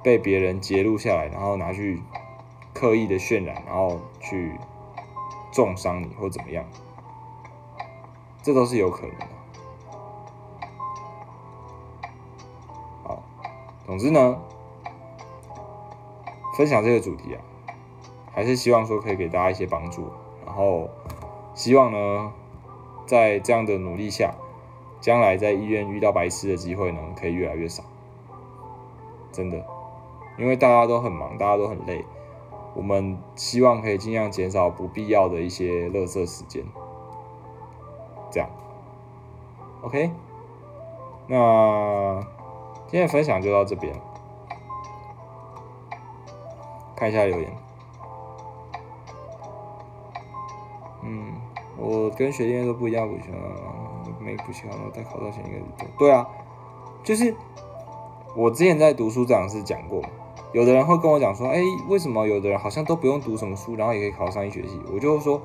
[0.03, 2.01] 被别人截录下来，然后拿去
[2.73, 4.53] 刻意的渲染，然后去
[5.51, 6.63] 重伤你或怎么样，
[8.41, 9.27] 这都是有可能的。
[13.03, 13.21] 好，
[13.85, 14.41] 总之呢，
[16.57, 17.41] 分享这个主题啊，
[18.33, 20.07] 还是希望说可以给大家一些帮助，
[20.45, 20.89] 然后
[21.53, 22.33] 希望呢，
[23.05, 24.33] 在这样的努力下，
[25.01, 27.83] 将来在医院遇到白痴的机会呢，可以越来越少。
[29.31, 29.63] 真的，
[30.37, 32.03] 因为大家都很忙，大家都很累，
[32.73, 36.65] 我们希望可以尽量减少不必要的一些垃圾时间。
[38.31, 38.49] 这样
[39.81, 40.11] ，OK，
[41.27, 42.19] 那
[42.87, 43.93] 今天的分享就到这边，
[46.95, 47.51] 看一下留言。
[51.01, 51.33] 嗯，
[51.77, 53.29] 我跟学弟都不一样，补习
[54.19, 55.55] 没补习好，再考到前一个。
[55.97, 56.27] 对啊，
[57.03, 57.33] 就是
[58.35, 60.03] 我之前在读书长是讲过，
[60.51, 64.79] 有的人会跟我讲说，哎，为什么有的人好像都不用读什么书，然后也可以考上一学期？
[64.93, 65.41] 我就说，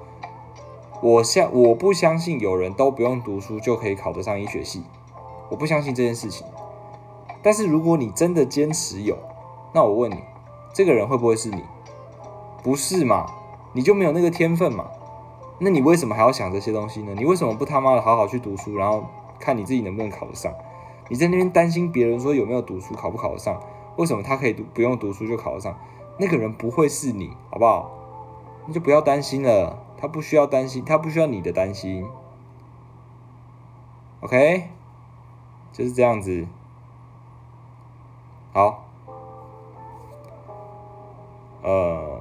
[1.03, 4.83] 我相我不相信有人都不用读书就可以考得上医学系，
[5.51, 6.47] 我不相信这件事情。
[7.43, 9.19] 但是如果你真的坚持有，
[9.73, 10.17] 那我问你，
[10.73, 11.63] 这个人会不会是你？
[12.63, 13.27] 不是嘛？
[13.75, 14.87] 你就没有那个天分嘛？
[15.59, 17.13] 那你为什么还要想这些东西呢？
[17.17, 19.05] 你为什么不他妈的好好去读书，然后
[19.39, 20.53] 看你自己能不能考得上？
[21.11, 23.61] 你在那边担心别人说有没有读书考不考得上？
[23.97, 25.77] 为什么他可以读不用读书就考得上？
[26.19, 27.91] 那个人不会是你，好不好？
[28.67, 32.07] 那就不要担心了，他不需要担心，他不需要你的担心。
[34.21, 34.69] OK，
[35.73, 36.47] 就是这样子。
[38.53, 38.85] 好，
[41.63, 42.21] 呃，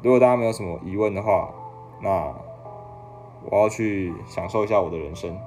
[0.00, 1.50] 如果大家没有什么疑问的话。
[1.98, 2.34] 那
[3.44, 5.38] 我要去享受一下我的人生。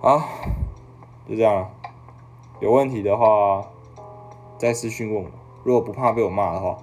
[0.00, 0.20] 好，
[1.28, 1.70] 就这样。
[2.60, 3.64] 有问题的话
[4.58, 5.30] 再私信问我。
[5.64, 6.76] 如果不怕被我骂的话，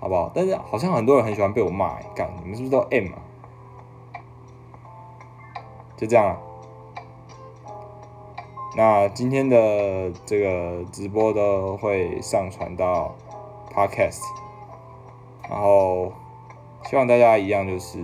[0.00, 0.30] 好不好？
[0.34, 3.18] 但是好像很多人很喜欢被我骂，干你们是不是都 M 啊？
[5.96, 6.38] 就这样了。
[8.76, 13.14] 那今天的这个直播都会上传到
[13.74, 14.22] Podcast，
[15.48, 16.12] 然后
[16.84, 17.98] 希望大家一样就是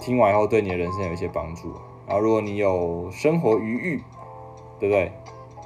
[0.00, 1.72] 听完以后对你的人生有一些帮助。
[2.06, 4.02] 然后如果你有生活余裕，
[4.78, 5.12] 对不对？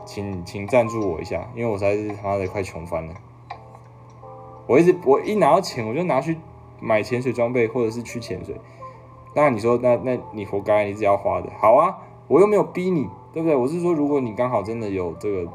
[0.04, 3.14] 请请赞助我一下，因为我实在是他妈的快穷翻了。
[4.66, 6.36] 我一直我一拿到钱我就拿去
[6.80, 8.56] 买潜水装备或者是去潜水。
[9.34, 11.50] 那你说那那你活该，你只要花的。
[11.58, 11.98] 好啊，
[12.28, 13.08] 我又没有逼你。
[13.34, 13.56] 对不对？
[13.56, 15.50] 我是说，如果你刚好真的有这个，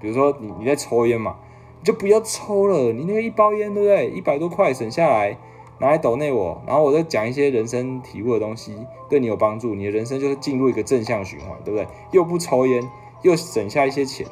[0.00, 1.36] 比如说你你在抽烟嘛，
[1.80, 2.94] 你就不要抽了。
[2.94, 4.08] 你那个一包烟，对不对？
[4.08, 5.36] 一百多块省下来，
[5.78, 11.86] 拿来抖内我，然后我再讲一些人生体悟的东西，对你有帮助，你的人生就是进入一个正向循环，对不对？
[12.10, 12.88] 又不抽烟，
[13.22, 14.26] 又省下一些钱，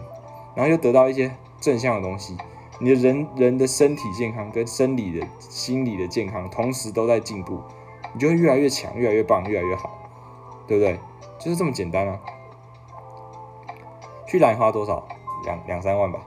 [0.54, 2.36] 然后又得到一些正向的东西，
[2.80, 7.60] 你的人人的身体健康跟生理的心理的健康同时都在进步，
[8.12, 9.96] 你就会越来越强，越来越棒，越来越好，
[10.66, 10.98] 对不对？
[11.38, 12.20] 就是这么简单啊。
[14.26, 15.06] 去兰花多少？
[15.44, 16.18] 两两三万吧，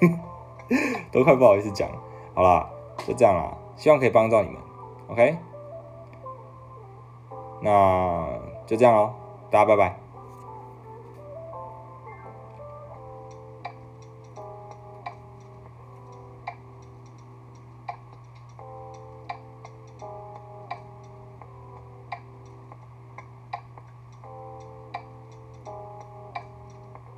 [1.12, 1.90] 都快不好意思讲。
[2.32, 2.70] 好啦，
[3.06, 4.58] 就这样啦，希望可以帮到你们。
[5.08, 5.38] OK，
[7.62, 8.28] 那
[8.66, 9.14] 就这样喽，
[9.50, 10.07] 大家拜拜。